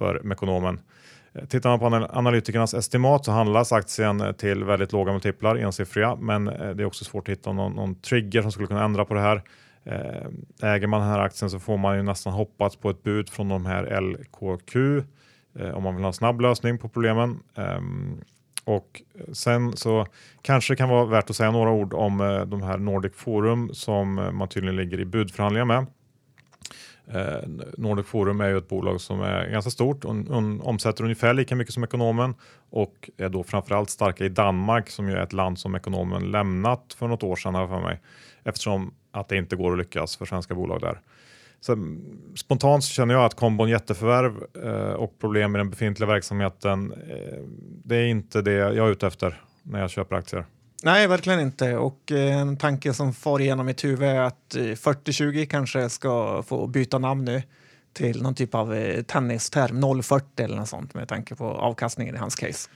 för 0.00 0.20
Mekonomen. 0.24 0.80
Eh, 1.32 1.44
tittar 1.44 1.70
man 1.70 1.78
på 1.78 2.08
analytikernas 2.12 2.74
estimat 2.74 3.24
så 3.24 3.32
handlas 3.32 3.72
aktien 3.72 4.20
eh, 4.20 4.32
till 4.32 4.64
väldigt 4.64 4.92
låga 4.92 5.12
multiplar, 5.12 5.56
ensiffriga, 5.56 6.16
men 6.16 6.48
eh, 6.48 6.70
det 6.70 6.82
är 6.82 6.84
också 6.84 7.04
svårt 7.04 7.28
att 7.28 7.32
hitta 7.32 7.52
någon, 7.52 7.72
någon 7.72 7.94
trigger 7.94 8.42
som 8.42 8.52
skulle 8.52 8.66
kunna 8.66 8.84
ändra 8.84 9.04
på 9.04 9.14
det 9.14 9.20
här. 9.20 9.42
Äger 10.62 10.86
man 10.86 11.00
den 11.00 11.10
här 11.10 11.18
aktien 11.18 11.50
så 11.50 11.58
får 11.58 11.76
man 11.76 11.96
ju 11.96 12.02
nästan 12.02 12.32
hoppas 12.32 12.76
på 12.76 12.90
ett 12.90 13.02
bud 13.02 13.28
från 13.28 13.48
de 13.48 13.66
här 13.66 14.00
LKQ 14.00 14.76
om 15.74 15.82
man 15.82 15.94
vill 15.94 16.04
ha 16.04 16.08
en 16.08 16.12
snabb 16.12 16.40
lösning 16.40 16.78
på 16.78 16.88
problemen. 16.88 17.38
Ehm, 17.54 18.20
och 18.64 19.02
sen 19.32 19.76
så 19.76 20.06
kanske 20.42 20.72
det 20.72 20.76
kan 20.76 20.88
vara 20.88 21.04
värt 21.04 21.30
att 21.30 21.36
säga 21.36 21.50
några 21.50 21.70
ord 21.70 21.94
om 21.94 22.44
de 22.46 22.62
här 22.62 22.78
Nordic 22.78 23.12
Forum 23.16 23.74
som 23.74 24.14
man 24.14 24.48
tydligen 24.48 24.76
ligger 24.76 25.00
i 25.00 25.04
budförhandlingar 25.04 25.64
med. 25.64 25.86
Eh, 27.06 27.48
Nordic 27.76 28.06
Forum 28.06 28.40
är 28.40 28.48
ju 28.48 28.58
ett 28.58 28.68
bolag 28.68 29.00
som 29.00 29.20
är 29.20 29.48
ganska 29.48 29.70
stort 29.70 30.04
och 30.04 30.14
omsätter 30.62 31.04
ungefär 31.04 31.34
lika 31.34 31.56
mycket 31.56 31.74
som 31.74 31.84
Ekonomen 31.84 32.34
och 32.70 33.10
är 33.16 33.28
då 33.28 33.44
framförallt 33.44 33.90
starka 33.90 34.24
i 34.24 34.28
Danmark 34.28 34.90
som 34.90 35.08
ju 35.08 35.14
är 35.14 35.22
ett 35.22 35.32
land 35.32 35.58
som 35.58 35.74
Ekonomen 35.74 36.30
lämnat 36.30 36.96
för 36.98 37.08
något 37.08 37.22
år 37.22 37.36
sedan 37.36 37.68
för 37.68 37.80
mig 37.80 38.00
eftersom 38.44 38.94
att 39.12 39.28
det 39.28 39.36
inte 39.36 39.56
går 39.56 39.72
att 39.72 39.78
lyckas 39.78 40.16
för 40.16 40.26
svenska 40.26 40.54
bolag 40.54 40.80
där. 40.80 41.00
Så, 41.60 41.72
mm, 41.72 42.18
spontant 42.34 42.84
så 42.84 42.90
känner 42.90 43.14
jag 43.14 43.24
att 43.24 43.34
kombon 43.34 43.68
jätteförvärv 43.68 44.64
eh, 44.64 44.92
och 44.92 45.18
problem 45.18 45.54
i 45.54 45.58
den 45.58 45.70
befintliga 45.70 46.08
verksamheten. 46.08 46.92
Eh, 46.92 47.44
det 47.84 47.96
är 47.96 48.06
inte 48.06 48.42
det 48.42 48.52
jag 48.52 48.86
är 48.86 48.90
ute 48.90 49.06
efter 49.06 49.40
när 49.62 49.80
jag 49.80 49.90
köper 49.90 50.16
aktier. 50.16 50.46
Nej, 50.82 51.06
verkligen 51.06 51.40
inte. 51.40 51.76
Och 51.76 52.12
eh, 52.12 52.36
en 52.36 52.56
tanke 52.56 52.94
som 52.94 53.14
far 53.14 53.40
igenom 53.40 53.66
mitt 53.66 53.84
huvud 53.84 54.08
är 54.08 54.20
att 54.20 54.56
4020 54.76 55.40
eh, 55.40 55.46
kanske 55.46 55.88
ska 55.88 56.42
få 56.42 56.66
byta 56.66 56.98
namn 56.98 57.24
nu 57.24 57.42
till 57.92 58.22
någon 58.22 58.34
typ 58.34 58.54
av 58.54 58.74
eh, 58.74 59.02
tennisterm, 59.02 60.02
040 60.02 60.24
eller 60.42 60.56
något 60.56 60.68
sånt 60.68 60.94
med 60.94 61.08
tanke 61.08 61.34
på 61.34 61.44
avkastningen 61.44 62.14
i 62.14 62.18
hans 62.18 62.34
case. 62.34 62.70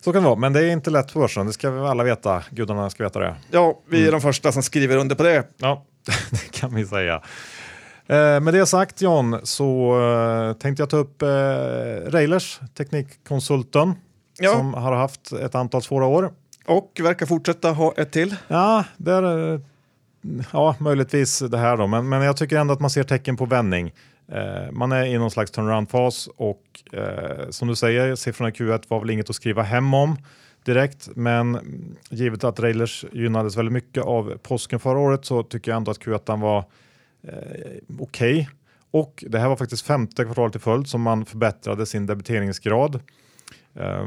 Så 0.00 0.12
kan 0.12 0.22
det 0.22 0.28
vara, 0.28 0.38
men 0.38 0.52
det 0.52 0.64
är 0.64 0.70
inte 0.70 0.90
lätt 0.90 1.12
på 1.12 1.18
börsen. 1.18 1.46
Det 1.46 1.52
ska 1.52 1.70
vi 1.70 1.80
alla 1.80 2.04
veta. 2.04 2.42
Gudarna 2.50 2.90
ska 2.90 3.04
veta 3.04 3.18
det. 3.18 3.34
Ja, 3.50 3.80
vi 3.88 3.96
är 3.96 4.00
mm. 4.00 4.12
de 4.12 4.20
första 4.20 4.52
som 4.52 4.62
skriver 4.62 4.96
under 4.96 5.16
på 5.16 5.22
det. 5.22 5.44
Ja, 5.56 5.84
det 6.30 6.52
kan 6.52 6.74
vi 6.74 6.86
säga. 6.86 7.22
Eh, 8.06 8.40
med 8.40 8.54
det 8.54 8.66
sagt 8.66 9.02
John 9.02 9.40
så 9.42 10.00
eh, 10.00 10.52
tänkte 10.52 10.82
jag 10.82 10.90
ta 10.90 10.96
upp 10.96 11.22
eh, 11.22 11.28
Railers, 12.06 12.60
Teknikkonsulten, 12.76 13.94
ja. 14.38 14.52
som 14.52 14.74
har 14.74 14.92
haft 14.92 15.32
ett 15.32 15.54
antal 15.54 15.82
svåra 15.82 16.06
år. 16.06 16.32
Och 16.66 17.00
verkar 17.02 17.26
fortsätta 17.26 17.70
ha 17.70 17.94
ett 17.96 18.12
till. 18.12 18.36
Ja, 18.48 18.84
där, 18.96 19.60
ja 20.52 20.76
möjligtvis 20.78 21.38
det 21.38 21.58
här 21.58 21.76
då, 21.76 21.86
men, 21.86 22.08
men 22.08 22.22
jag 22.22 22.36
tycker 22.36 22.58
ändå 22.58 22.74
att 22.74 22.80
man 22.80 22.90
ser 22.90 23.04
tecken 23.04 23.36
på 23.36 23.46
vändning. 23.46 23.92
Eh, 24.28 24.72
man 24.72 24.92
är 24.92 25.04
i 25.04 25.18
någon 25.18 25.30
slags 25.30 25.50
turnaround-fas 25.50 26.28
och 26.36 26.62
eh, 26.92 27.50
som 27.50 27.68
du 27.68 27.76
säger, 27.76 28.14
siffrorna 28.14 28.48
i 28.48 28.52
Q1 28.52 28.82
var 28.88 29.00
väl 29.00 29.10
inget 29.10 29.30
att 29.30 29.36
skriva 29.36 29.62
hem 29.62 29.94
om 29.94 30.16
direkt, 30.64 31.08
men 31.14 31.58
givet 32.10 32.44
att 32.44 32.60
Railers 32.60 33.04
gynnades 33.12 33.56
väldigt 33.56 33.72
mycket 33.72 34.02
av 34.02 34.38
påsken 34.42 34.80
förra 34.80 34.98
året 34.98 35.24
så 35.24 35.42
tycker 35.42 35.70
jag 35.70 35.76
ändå 35.76 35.90
att 35.90 36.00
Q1 36.00 36.40
var 36.40 36.58
eh, 37.22 37.34
okej. 37.98 38.40
Okay. 38.40 38.46
Och 38.90 39.24
det 39.28 39.38
här 39.38 39.48
var 39.48 39.56
faktiskt 39.56 39.86
femte 39.86 40.24
kvartalet 40.24 40.56
i 40.56 40.58
följd 40.58 40.88
som 40.88 41.02
man 41.02 41.24
förbättrade 41.24 41.86
sin 41.86 42.06
debiteringsgrad. 42.06 43.00
Eh, 43.74 44.06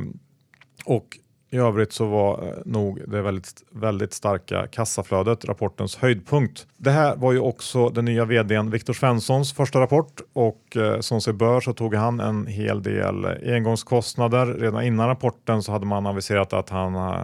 och 0.86 1.18
i 1.52 1.58
övrigt 1.58 1.94
så 1.94 2.06
var 2.06 2.44
eh, 2.44 2.54
nog 2.66 3.02
det 3.08 3.22
väldigt, 3.22 3.64
väldigt 3.72 4.14
starka 4.14 4.68
kassaflödet 4.68 5.46
rapportens 5.46 5.96
höjdpunkt. 5.96 6.68
Det 6.78 6.92
här 6.92 7.16
var 7.16 7.32
ju 7.32 7.40
också 7.40 7.90
den 7.90 8.06
nya 8.06 8.26
vdn 8.26 8.72
Viktor 8.72 8.94
Svenssons 8.94 9.54
första 9.54 9.80
rapport 9.80 10.22
och 10.34 10.78
eh, 10.78 11.00
som 11.00 11.22
sig 11.22 11.34
bör 11.34 11.62
så 11.62 11.74
tog 11.74 11.96
han 11.96 12.20
en 12.20 12.48
hel 12.48 12.84
del 12.84 13.26
engångskostnader. 13.26 14.46
Redan 14.46 14.84
innan 14.84 15.08
rapporten 15.08 15.64
så 15.64 15.72
hade 15.72 15.86
man 15.86 16.06
aviserat 16.06 16.54
att 16.54 16.70
han 16.70 16.96
eh, 16.96 17.24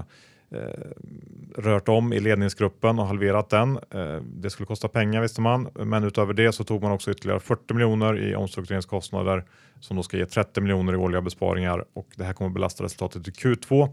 rört 1.57 1.89
om 1.89 2.13
i 2.13 2.19
ledningsgruppen 2.19 2.99
och 2.99 3.07
halverat 3.07 3.49
den. 3.49 3.79
Eh, 3.91 4.21
det 4.35 4.49
skulle 4.49 4.67
kosta 4.67 4.88
pengar 4.88 5.21
visste 5.21 5.41
man, 5.41 5.67
men 5.73 6.03
utöver 6.03 6.33
det 6.33 6.51
så 6.51 6.63
tog 6.63 6.81
man 6.81 6.91
också 6.91 7.11
ytterligare 7.11 7.39
40 7.39 7.73
miljoner 7.73 8.29
i 8.29 8.35
omstruktureringskostnader 8.35 9.43
som 9.79 9.97
då 9.97 10.03
ska 10.03 10.17
ge 10.17 10.25
30 10.25 10.61
miljoner 10.61 10.93
i 10.93 10.95
årliga 10.95 11.21
besparingar 11.21 11.85
och 11.93 12.07
det 12.15 12.23
här 12.23 12.33
kommer 12.33 12.51
belasta 12.51 12.83
resultatet 12.83 13.27
i 13.27 13.31
Q2. 13.31 13.89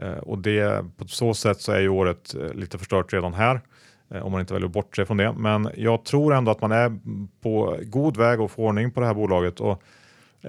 Eh, 0.00 0.18
och 0.18 0.38
det, 0.38 0.84
på 0.96 1.08
så 1.08 1.34
sätt 1.34 1.60
så 1.60 1.72
är 1.72 1.80
ju 1.80 1.88
året 1.88 2.34
eh, 2.34 2.54
lite 2.54 2.78
förstört 2.78 3.12
redan 3.12 3.34
här 3.34 3.60
eh, 4.10 4.22
om 4.26 4.32
man 4.32 4.40
inte 4.40 4.52
väljer 4.52 4.66
att 4.66 4.72
bortse 4.72 5.06
från 5.06 5.16
det. 5.16 5.32
Men 5.32 5.70
jag 5.76 6.04
tror 6.04 6.34
ändå 6.34 6.50
att 6.50 6.60
man 6.60 6.72
är 6.72 6.98
på 7.42 7.78
god 7.82 8.16
väg 8.16 8.40
att 8.40 8.50
få 8.50 8.62
ordning 8.62 8.90
på 8.90 9.00
det 9.00 9.06
här 9.06 9.14
bolaget. 9.14 9.60
Och 9.60 9.82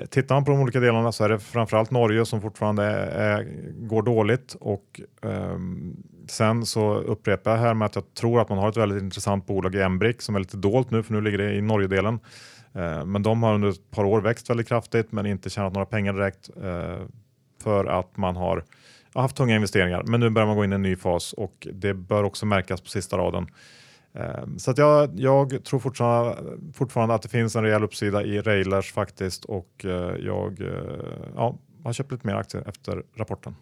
tittar 0.09 0.35
man 0.35 0.45
på 0.45 0.51
de 0.51 0.61
olika 0.61 0.79
delarna 0.79 1.11
så 1.11 1.23
är 1.23 1.29
det 1.29 1.39
framförallt 1.39 1.91
Norge 1.91 2.25
som 2.25 2.41
fortfarande 2.41 2.83
är, 2.83 3.47
går 3.79 4.01
dåligt. 4.01 4.55
Och 4.59 5.01
um, 5.21 6.03
sen 6.27 6.65
så 6.65 6.93
upprepar 6.93 7.51
jag 7.51 7.57
här 7.57 7.73
med 7.73 7.85
att 7.85 7.95
jag 7.95 8.13
tror 8.13 8.41
att 8.41 8.49
man 8.49 8.57
har 8.57 8.69
ett 8.69 8.77
väldigt 8.77 9.03
intressant 9.03 9.45
bolag 9.45 9.75
i 9.75 9.81
Embrick 9.81 10.21
som 10.21 10.35
är 10.35 10.39
lite 10.39 10.57
dolt 10.57 10.91
nu 10.91 11.03
för 11.03 11.13
nu 11.13 11.21
ligger 11.21 11.37
det 11.37 11.53
i 11.53 11.61
Norgedelen. 11.61 12.19
Uh, 12.75 13.05
men 13.05 13.23
de 13.23 13.43
har 13.43 13.53
under 13.53 13.69
ett 13.69 13.91
par 13.91 14.03
år 14.03 14.21
växt 14.21 14.49
väldigt 14.49 14.67
kraftigt 14.67 15.11
men 15.11 15.25
inte 15.25 15.49
tjänat 15.49 15.73
några 15.73 15.85
pengar 15.85 16.13
direkt 16.13 16.49
uh, 16.63 17.05
för 17.63 17.85
att 17.85 18.17
man 18.17 18.35
har 18.35 18.63
har 19.13 19.21
haft 19.21 19.35
tunga 19.35 19.55
investeringar, 19.55 20.03
men 20.03 20.19
nu 20.19 20.29
börjar 20.29 20.47
man 20.47 20.55
gå 20.55 20.63
in 20.63 20.71
i 20.71 20.75
en 20.75 20.81
ny 20.81 20.95
fas 20.95 21.33
och 21.33 21.67
det 21.73 21.93
bör 21.93 22.23
också 22.23 22.45
märkas 22.45 22.81
på 22.81 22.89
sista 22.89 23.17
raden. 23.17 23.47
Ehm, 24.15 24.59
så 24.59 24.71
att 24.71 24.77
jag, 24.77 25.09
jag 25.15 25.63
tror 25.63 25.79
fortfarande, 25.79 26.37
fortfarande 26.73 27.15
att 27.15 27.21
det 27.21 27.29
finns 27.29 27.55
en 27.55 27.63
rejäl 27.63 27.83
uppsida 27.83 28.23
i 28.23 28.41
Railers 28.41 28.91
faktiskt 28.91 29.45
och 29.45 29.85
eh, 29.85 30.15
jag 30.19 30.61
eh, 30.61 30.67
ja, 31.35 31.57
har 31.83 31.93
köpt 31.93 32.11
lite 32.11 32.27
mer 32.27 32.35
aktier 32.35 32.63
efter 32.67 33.03
rapporten. 33.15 33.55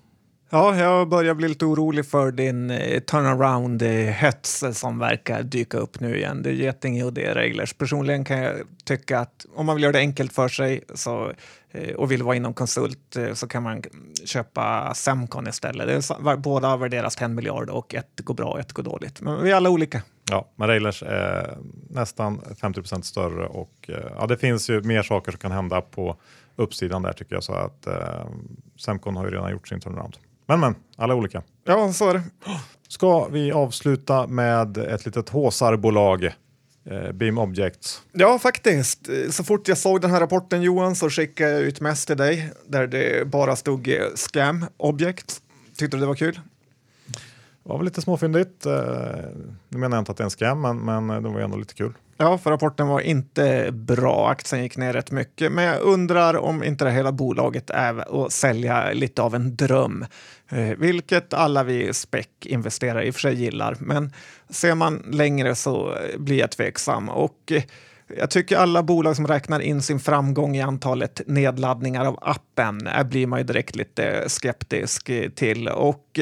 Ja, 0.54 0.76
jag 0.76 1.10
börjar 1.10 1.34
bli 1.34 1.48
lite 1.48 1.66
orolig 1.66 2.06
för 2.06 2.32
din 2.32 2.70
eh, 2.70 3.00
turnaround-hets 3.00 4.74
som 4.74 5.00
verkar 5.00 5.44
dyka 5.44 5.78
upp 5.78 6.00
nu 6.00 6.18
igen. 6.18 6.44
Det 6.44 6.50
är 6.50 6.54
Getinge 6.54 7.04
och 7.04 7.14
det 7.14 7.26
är 7.26 7.36
Reglers. 7.36 7.74
Personligen 7.74 8.26
kan 8.26 8.38
jag 8.38 8.56
tycka 8.84 9.20
att 9.20 9.46
om 9.56 9.66
man 9.66 9.76
vill 9.76 9.84
göra 9.84 9.92
det 9.92 10.00
enkelt 10.00 10.34
för 10.34 10.48
sig 10.48 10.84
så, 10.94 11.32
och 11.98 12.12
vill 12.12 12.24
vara 12.24 12.36
inom 12.36 12.54
konsult 12.54 13.16
eh, 13.16 13.34
så 13.34 13.48
kan 13.48 13.64
man 13.64 13.82
köpa 14.26 14.94
Semcon 14.94 15.48
istället. 15.48 15.88
Det 15.88 15.94
är, 15.94 16.02
så- 16.02 16.38
båda 16.38 16.78
värderas 16.78 17.16
till 17.16 17.26
en 17.26 17.36
miljard 17.36 17.70
och 17.70 17.96
ett 17.96 18.20
går 18.24 18.34
bra 18.34 18.46
och 18.52 18.60
ett 18.60 18.72
går 18.74 18.84
dåligt. 18.84 19.22
Men 19.22 19.44
vi 19.44 19.52
är 19.52 19.56
alla 19.56 19.70
olika. 19.70 20.02
Ja, 20.30 20.48
men 20.56 20.68
Railers 20.68 21.04
är 21.04 21.58
nästan 21.90 22.40
50% 22.62 23.02
större 23.02 23.46
och 23.48 23.90
eh, 23.90 23.96
ja, 24.20 24.28
det 24.28 24.38
finns 24.38 24.70
ju 24.70 24.82
mer 24.82 25.04
saker 25.04 25.32
som 25.32 25.40
kan 25.40 25.52
hända 25.52 25.82
på 25.82 26.16
uppsidan 26.56 27.02
där 27.02 27.14
tycker 27.14 27.36
jag. 27.36 27.44
Så 27.44 27.54
att 27.54 27.88
eh, 27.88 28.26
Semcon 28.80 29.16
har 29.16 29.26
ju 29.26 29.32
redan 29.32 29.52
gjort 29.52 29.68
sin 29.68 29.80
turnaround. 29.80 30.18
Men 30.46 30.60
men, 30.60 30.76
alla 30.98 31.16
olika. 31.16 31.44
Ja, 31.66 31.94
så 31.94 32.10
är 32.10 32.14
det. 32.14 32.24
Ska 32.88 33.28
vi 33.28 33.52
avsluta 33.52 34.28
med 34.28 34.78
ett 34.78 35.06
litet 35.06 35.30
håsarbolag, 35.30 36.24
eh, 36.24 36.32
Beam 37.14 37.38
Objects. 37.38 38.02
Ja, 38.12 38.40
faktiskt. 38.40 39.10
Så 39.30 39.44
fort 39.44 39.68
jag 39.68 39.78
såg 39.78 40.02
den 40.02 40.12
här 40.12 40.20
rapporten 40.20 40.62
Johan 40.62 40.96
så 40.96 41.10
skickade 41.10 41.52
jag 41.52 41.62
ut 41.62 41.82
mest 41.82 42.08
till 42.08 42.18
dig 42.18 42.52
där 42.68 42.88
det 42.88 43.28
bara 43.28 43.56
stod 43.56 43.88
eh, 43.88 43.96
scam 44.16 44.66
object. 44.78 45.42
Tyckte 45.78 45.98
du 45.98 46.02
det 46.02 46.08
var 46.08 46.16
kul? 46.16 46.40
Det 47.64 47.70
var 47.70 47.78
väl 47.78 47.86
lite 47.86 48.02
småfyndigt. 48.02 48.66
Eh, 48.66 48.74
nu 49.70 49.78
menar 49.78 49.98
jag 49.98 50.02
inte 50.02 50.12
att 50.12 50.18
det 50.18 50.22
är 50.22 50.26
en 50.26 50.30
scam, 50.30 50.62
men, 50.62 50.78
men 50.86 51.24
det 51.24 51.30
var 51.30 51.40
ändå 51.40 51.58
lite 51.58 51.74
kul. 51.74 51.94
Ja, 52.22 52.38
för 52.38 52.52
rapporten 52.52 52.88
var 52.88 53.00
inte 53.00 53.72
bra. 53.72 54.30
Aktien 54.30 54.64
gick 54.64 54.78
ner 54.78 54.94
rätt 54.94 55.12
mycket, 55.12 55.52
men 55.52 55.64
jag 55.64 55.82
undrar 55.82 56.38
om 56.38 56.64
inte 56.64 56.86
det 56.86 56.92
hela 56.92 57.12
bolaget 57.12 57.70
är 57.70 58.26
att 58.26 58.32
sälja 58.32 58.92
lite 58.94 59.22
av 59.22 59.36
en 59.36 59.56
dröm, 59.56 60.06
eh, 60.50 60.78
vilket 60.78 61.34
alla 61.34 61.64
vi 61.64 61.94
spec-investerare 61.94 63.06
i 63.06 63.10
och 63.10 63.14
för 63.14 63.22
sig 63.22 63.36
gillar. 63.36 63.76
Men 63.80 64.14
ser 64.50 64.76
man 64.76 65.04
längre 65.12 65.56
så 65.56 65.98
blir 66.18 66.40
jag 66.40 66.52
tveksam 66.52 67.10
och 67.10 67.52
eh, 67.52 67.64
jag 68.18 68.30
tycker 68.30 68.58
alla 68.58 68.84
bolag 68.84 69.16
som 69.16 69.28
räknar 69.28 69.60
in 69.60 69.82
sin 69.82 70.00
framgång 70.00 70.56
i 70.56 70.62
antalet 70.62 71.22
nedladdningar 71.28 72.06
av 72.06 72.20
appen 72.22 72.88
eh, 72.88 73.04
blir 73.04 73.28
man 73.28 73.40
ju 73.40 73.46
direkt 73.46 73.76
lite 73.76 74.30
skeptisk 74.30 75.12
till. 75.36 75.68
Och 75.68 76.20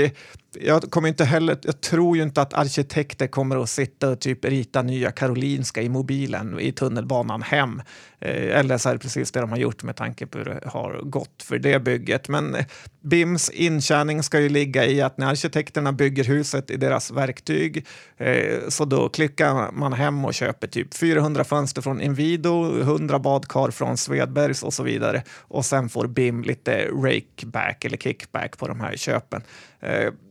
jag, 0.52 0.92
kommer 0.92 1.08
inte 1.08 1.26
heller, 1.26 1.58
jag 1.62 1.82
tror 1.82 2.18
ju 2.18 2.24
inte 2.24 2.42
att 2.42 2.54
arkitekter 2.54 3.28
kommer 3.28 3.64
att 3.64 3.70
sitta 3.70 4.10
och 4.10 4.20
typ 4.20 4.46
rita 4.46 4.82
nya 4.82 5.12
Karolinska 5.12 5.82
i 5.82 5.90
mobilen 5.90 6.60
i 6.60 6.72
tunnelbanan 6.72 7.42
hem. 7.42 7.82
Eh, 8.22 8.60
eller 8.60 8.78
så 8.78 8.90
är 8.90 8.94
det 8.94 9.00
precis 9.00 9.32
det 9.32 9.40
de 9.40 9.50
har 9.50 9.58
gjort 9.58 9.84
med 9.84 9.96
tanke 9.96 10.28
på 10.28 10.38
hur 10.38 10.46
det 10.46 10.62
har 10.66 11.02
gått 11.04 11.44
för 11.44 11.60
det 11.60 11.80
bygget. 11.80 12.28
Men 12.30 12.56
eh, 12.56 12.66
BIMs 13.02 13.50
intjäning 13.50 14.24
ska 14.24 14.40
ju 14.40 14.50
ligga 14.50 14.86
i 14.86 15.02
att 15.02 15.18
när 15.18 15.28
arkitekterna 15.28 15.92
bygger 15.92 16.24
huset 16.24 16.72
i 16.72 16.78
deras 16.78 17.12
verktyg 17.12 17.86
eh, 18.18 18.60
så 18.70 18.86
då 18.86 19.10
klickar 19.10 19.72
man 19.72 19.94
hem 19.94 20.26
och 20.26 20.34
köper 20.34 20.68
typ 20.68 20.94
400 20.94 21.44
fönster 21.44 21.82
från 21.82 22.02
Inwido, 22.02 22.80
100 22.82 23.20
badkar 23.20 23.72
från 23.72 23.98
Svedbergs 23.98 24.64
och 24.64 24.74
så 24.74 24.84
vidare. 24.84 25.24
Och 25.38 25.66
sen 25.66 25.90
får 25.90 26.08
BIM 26.08 26.42
lite 26.44 26.88
rakeback 26.88 27.86
eller 27.86 27.98
kickback 27.98 28.58
på 28.58 28.68
de 28.68 28.80
här 28.80 28.96
köpen. 28.96 29.42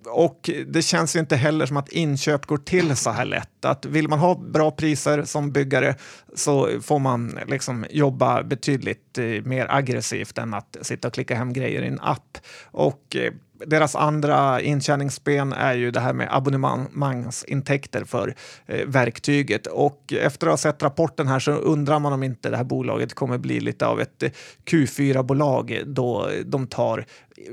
Och 0.07 0.51
det 0.66 0.83
känns 0.83 1.16
ju 1.16 1.20
inte 1.20 1.37
heller 1.37 1.66
som 1.66 1.77
att 1.77 1.88
inköp 1.88 2.46
går 2.46 2.57
till 2.57 2.96
så 2.96 3.11
här 3.11 3.24
lätt. 3.24 3.58
Att 3.64 3.85
vill 3.85 4.09
man 4.09 4.18
ha 4.18 4.35
bra 4.35 4.71
priser 4.71 5.23
som 5.23 5.53
byggare 5.53 5.94
så 6.35 6.81
får 6.81 6.99
man 6.99 7.38
liksom 7.47 7.87
jobba 7.90 8.42
betydligt 8.42 9.18
eh, 9.18 9.25
mer 9.25 9.66
aggressivt 9.71 10.38
än 10.38 10.55
att 10.55 10.77
sitta 10.83 11.09
och 11.09 11.14
klicka 11.14 11.35
hem 11.35 11.53
grejer 11.53 11.83
i 11.83 11.87
en 11.87 12.01
app. 12.01 12.38
Och 12.64 13.16
eh, 13.16 13.33
deras 13.66 13.97
andra 13.97 14.61
intjäningsben 14.61 15.53
är 15.53 15.75
ju 15.75 15.90
det 15.90 16.01
här 16.01 16.12
med 16.12 16.29
abonnemangsintäkter 16.31 18.05
för 18.05 18.35
eh, 18.66 18.87
verktyget. 18.87 19.66
Och 19.66 20.12
efter 20.21 20.47
att 20.47 20.53
ha 20.53 20.57
sett 20.57 20.83
rapporten 20.83 21.29
här 21.29 21.38
så 21.38 21.53
undrar 21.53 21.99
man 21.99 22.12
om 22.12 22.23
inte 22.23 22.51
det 22.51 22.57
här 22.57 22.64
bolaget 22.64 23.14
kommer 23.14 23.38
bli 23.38 23.61
lite 23.61 23.87
av 23.87 24.01
ett 24.01 24.23
eh, 24.23 24.31
Q4-bolag 24.64 25.83
då 25.87 26.31
de 26.44 26.66
tar 26.66 27.05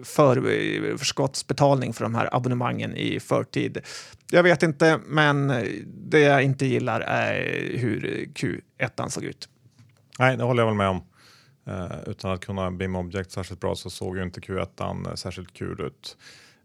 för, 0.03 0.37
eh, 0.37 0.97
förskottsbetalning 0.97 1.93
för 1.93 2.03
de 2.03 2.15
här 2.15 2.29
abonnemangen 2.35 2.95
i 2.95 3.19
förtid. 3.19 3.77
Jag 4.31 4.43
vet 4.43 4.63
inte, 4.63 4.99
men 5.07 5.53
det 5.87 6.19
jag 6.19 6.43
inte 6.43 6.65
gillar 6.65 7.01
är 7.01 7.43
hur 7.77 8.25
Q1 8.33 9.09
såg 9.09 9.23
ut. 9.23 9.49
Nej, 10.19 10.37
det 10.37 10.43
håller 10.43 10.61
jag 10.63 10.67
väl 10.67 10.75
med 10.75 10.89
om. 10.89 11.03
Eh, 11.67 12.09
utan 12.09 12.31
att 12.31 12.45
kunna 12.45 12.71
BIM 12.71 12.95
Object 12.95 13.31
särskilt 13.31 13.59
bra 13.59 13.75
så 13.75 13.89
såg 13.89 14.17
ju 14.17 14.23
inte 14.23 14.39
Q1 14.39 15.07
eh, 15.07 15.15
särskilt 15.15 15.53
kul 15.53 15.81
ut. 15.81 16.17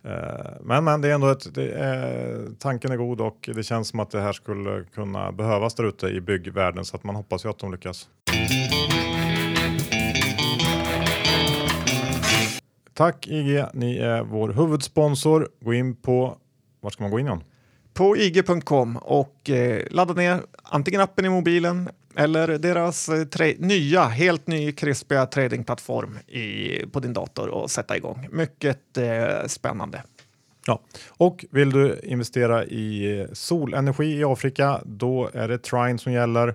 Eh, 0.04 0.50
men, 0.60 0.84
men 0.84 1.00
det 1.00 1.08
är 1.08 1.14
ändå 1.14 1.28
ett, 1.28 1.54
det 1.54 1.72
är, 1.72 2.46
tanken 2.58 2.92
är 2.92 2.96
god 2.96 3.20
och 3.20 3.50
det 3.54 3.62
känns 3.62 3.88
som 3.88 4.00
att 4.00 4.10
det 4.10 4.20
här 4.20 4.32
skulle 4.32 4.84
kunna 4.84 5.32
behövas 5.32 5.74
där 5.74 5.84
ute 5.84 6.06
i 6.06 6.20
byggvärlden 6.20 6.84
så 6.84 6.96
att 6.96 7.04
man 7.04 7.16
hoppas 7.16 7.44
ju 7.44 7.48
att 7.48 7.58
de 7.58 7.72
lyckas. 7.72 8.08
Tack 12.94 13.26
IG, 13.26 13.64
ni 13.74 13.96
är 13.96 14.22
vår 14.22 14.48
huvudsponsor. 14.48 15.48
Gå 15.60 15.74
in 15.74 15.96
på, 15.96 16.38
var 16.80 16.90
ska 16.90 17.02
man 17.02 17.10
gå 17.10 17.18
in 17.18 17.26
John? 17.26 17.44
på 17.94 18.16
ig.com 18.16 18.96
och 18.96 19.50
eh, 19.50 19.86
ladda 19.90 20.14
ner 20.14 20.42
antingen 20.62 21.00
appen 21.00 21.24
i 21.24 21.28
mobilen 21.28 21.88
eller 22.16 22.58
deras 22.58 23.08
eh, 23.08 23.14
tra- 23.14 23.56
nya, 23.58 24.04
helt 24.04 24.46
ny 24.46 24.72
krispiga 24.72 25.26
tradingplattform 25.26 26.18
i, 26.28 26.68
på 26.92 27.00
din 27.00 27.12
dator 27.12 27.48
och 27.48 27.70
sätta 27.70 27.96
igång. 27.96 28.28
Mycket 28.30 28.96
eh, 28.98 29.46
spännande. 29.46 30.02
Ja, 30.66 30.80
och 31.08 31.44
vill 31.50 31.70
du 31.70 32.00
investera 32.02 32.64
i 32.64 33.26
solenergi 33.32 34.18
i 34.18 34.24
Afrika, 34.24 34.80
då 34.84 35.30
är 35.32 35.48
det 35.48 35.58
Trine 35.58 35.98
som 35.98 36.12
gäller. 36.12 36.54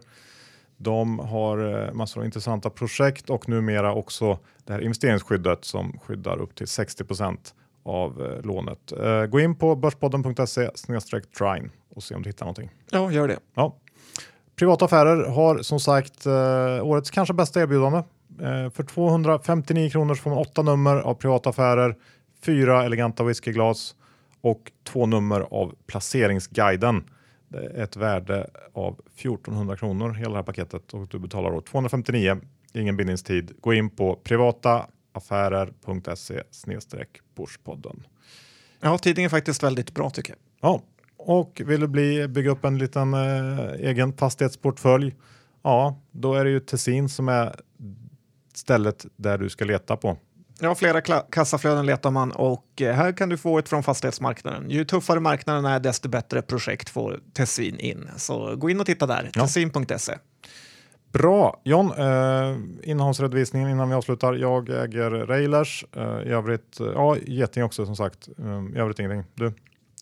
De 0.78 1.20
har 1.20 1.84
eh, 1.88 1.94
massor 1.94 2.22
av 2.22 2.26
intressanta 2.26 2.70
projekt 2.70 3.30
och 3.30 3.50
numera 3.50 3.94
också 3.94 4.40
det 4.66 4.74
här 4.74 4.82
investeringsskyddet 4.82 5.66
som 5.66 6.00
skyddar 6.00 6.42
upp 6.42 6.56
till 6.56 6.66
60% 6.66 7.38
av 7.84 8.26
eh, 8.26 8.42
lånet. 8.46 8.92
Eh, 8.92 9.26
Gå 9.26 9.40
in 9.40 9.56
på 9.56 9.76
börspodden.se 9.76 10.70
trine 11.38 11.70
och 11.96 12.04
se 12.04 12.16
om 12.16 12.22
du 12.22 12.30
hittar 12.30 12.46
någonting. 12.46 12.70
Ja, 12.92 13.12
gör 13.12 13.28
det. 13.28 13.40
Ja. 13.54 13.76
Privata 14.56 14.86
affärer 14.86 15.26
har 15.26 15.58
som 15.58 15.80
sagt 15.80 16.26
eh, 16.26 16.86
årets 16.86 17.12
kanske 17.12 17.34
bästa 17.34 17.62
erbjudande. 17.62 18.04
Eh, 18.42 18.70
för 18.70 18.84
259 18.84 19.90
kronor 19.90 20.16
så 20.16 20.22
får 20.22 20.30
man 20.30 20.40
åtta 20.40 20.62
nummer 20.62 20.96
av 20.96 21.14
privata 21.14 21.50
affärer, 21.50 21.96
fyra 22.46 22.86
eleganta 22.86 23.24
whiskyglas 23.24 23.96
och 24.42 24.72
två 24.84 25.06
nummer 25.06 25.42
av 25.42 25.76
placeringsguiden. 25.88 27.04
Det 27.48 27.58
är 27.58 27.84
ett 27.84 27.96
värde 27.96 28.50
av 28.74 29.00
1400 29.16 29.78
kronor 29.78 30.14
hela 30.14 30.30
det 30.30 30.36
här 30.36 30.44
paketet 30.44 30.94
och 30.94 31.08
du 31.08 31.20
betalar 31.20 31.52
då 31.52 31.62
259, 31.62 32.38
ingen 32.74 32.98
bindningstid. 32.98 33.52
Gå 33.62 33.74
in 33.74 33.90
på 33.90 34.16
privataaffärer.se 34.16 36.42
Börspodden. 37.36 38.04
Ja, 38.80 38.98
tidningen 38.98 39.28
är 39.28 39.30
faktiskt 39.30 39.64
väldigt 39.64 39.94
bra 39.94 40.10
tycker 40.10 40.32
jag. 40.32 40.40
Ja, 40.62 40.82
och 41.18 41.62
vill 41.66 41.80
du 41.80 41.88
bli, 41.88 42.28
bygga 42.28 42.52
upp 42.52 42.66
en 42.66 42.78
liten 42.78 43.14
eh, 43.14 43.72
egen 43.80 44.14
fastighetsportfölj? 44.14 45.16
Ja, 45.64 46.00
då 46.12 46.34
är 46.34 46.44
det 46.46 46.50
ju 46.52 46.60
Tessin 46.60 47.10
som 47.10 47.30
är 47.30 47.56
stället 48.54 49.06
där 49.16 49.38
du 49.38 49.50
ska 49.50 49.66
leta 49.66 49.98
på. 49.98 50.18
Ja, 50.60 50.76
flera 50.76 51.02
kassaflöden 51.32 51.86
letar 51.86 52.12
man 52.12 52.32
och 52.32 52.82
eh, 52.82 52.94
här 52.96 53.12
kan 53.12 53.30
du 53.30 53.38
få 53.38 53.58
ett 53.58 53.70
från 53.70 53.84
fastighetsmarknaden. 53.84 54.70
Ju 54.70 54.86
tuffare 54.86 55.20
marknaden 55.20 55.66
är, 55.66 55.80
desto 55.80 56.10
bättre 56.10 56.42
projekt 56.42 56.90
får 56.90 57.20
Tessin 57.34 57.80
in. 57.80 58.10
Så 58.18 58.56
gå 58.56 58.70
in 58.70 58.80
och 58.80 58.86
titta 58.86 59.08
där, 59.08 59.32
Ja. 59.36 59.42
tessin.se. 59.42 60.14
Bra! 61.14 61.62
John, 61.64 61.92
eh, 61.98 62.58
innehållsredovisningen 62.90 63.70
innan 63.70 63.90
vi 63.90 63.96
avslutar. 63.96 64.34
Jag 64.34 64.70
äger 64.70 65.10
Railers. 65.12 65.86
Eh, 65.96 66.04
I 66.04 66.30
övrigt, 66.30 66.80
eh, 66.80 66.88
ja, 66.94 67.18
Geting 67.18 67.64
också 67.64 67.86
som 67.86 67.96
sagt. 67.96 68.28
Eh, 68.40 68.76
I 68.76 68.80
övrigt 68.80 69.00
ingenting. 69.00 69.24
Du? 69.36 69.54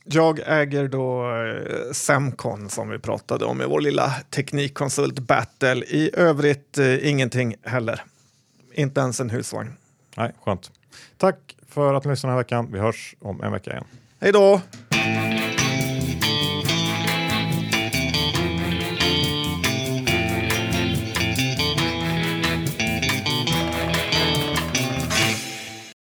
Jag 0.03 0.39
äger 0.45 0.87
då 0.87 1.31
eh, 1.31 1.91
Semcon 1.91 2.69
som 2.69 2.89
vi 2.89 2.99
pratade 2.99 3.45
om 3.45 3.61
i 3.61 3.65
vår 3.65 3.81
lilla 3.81 4.13
teknikkonsult 4.29 5.19
battle. 5.19 5.75
I 5.75 6.09
övrigt 6.13 6.77
eh, 6.77 7.09
ingenting 7.09 7.55
heller. 7.63 8.03
Inte 8.73 9.01
ens 9.01 9.19
en 9.19 9.29
husvagn. 9.29 9.73
Nej, 10.17 10.31
skönt. 10.43 10.71
Tack 11.17 11.55
för 11.69 11.93
att 11.93 12.05
ni 12.05 12.11
lyssnade 12.11 12.31
den 12.31 12.37
här 12.37 12.43
veckan. 12.43 12.69
Vi 12.71 12.79
hörs 12.79 13.15
om 13.19 13.41
en 13.43 13.51
vecka 13.51 13.71
igen. 13.71 13.85
Hej 14.19 14.31
då! 14.31 14.61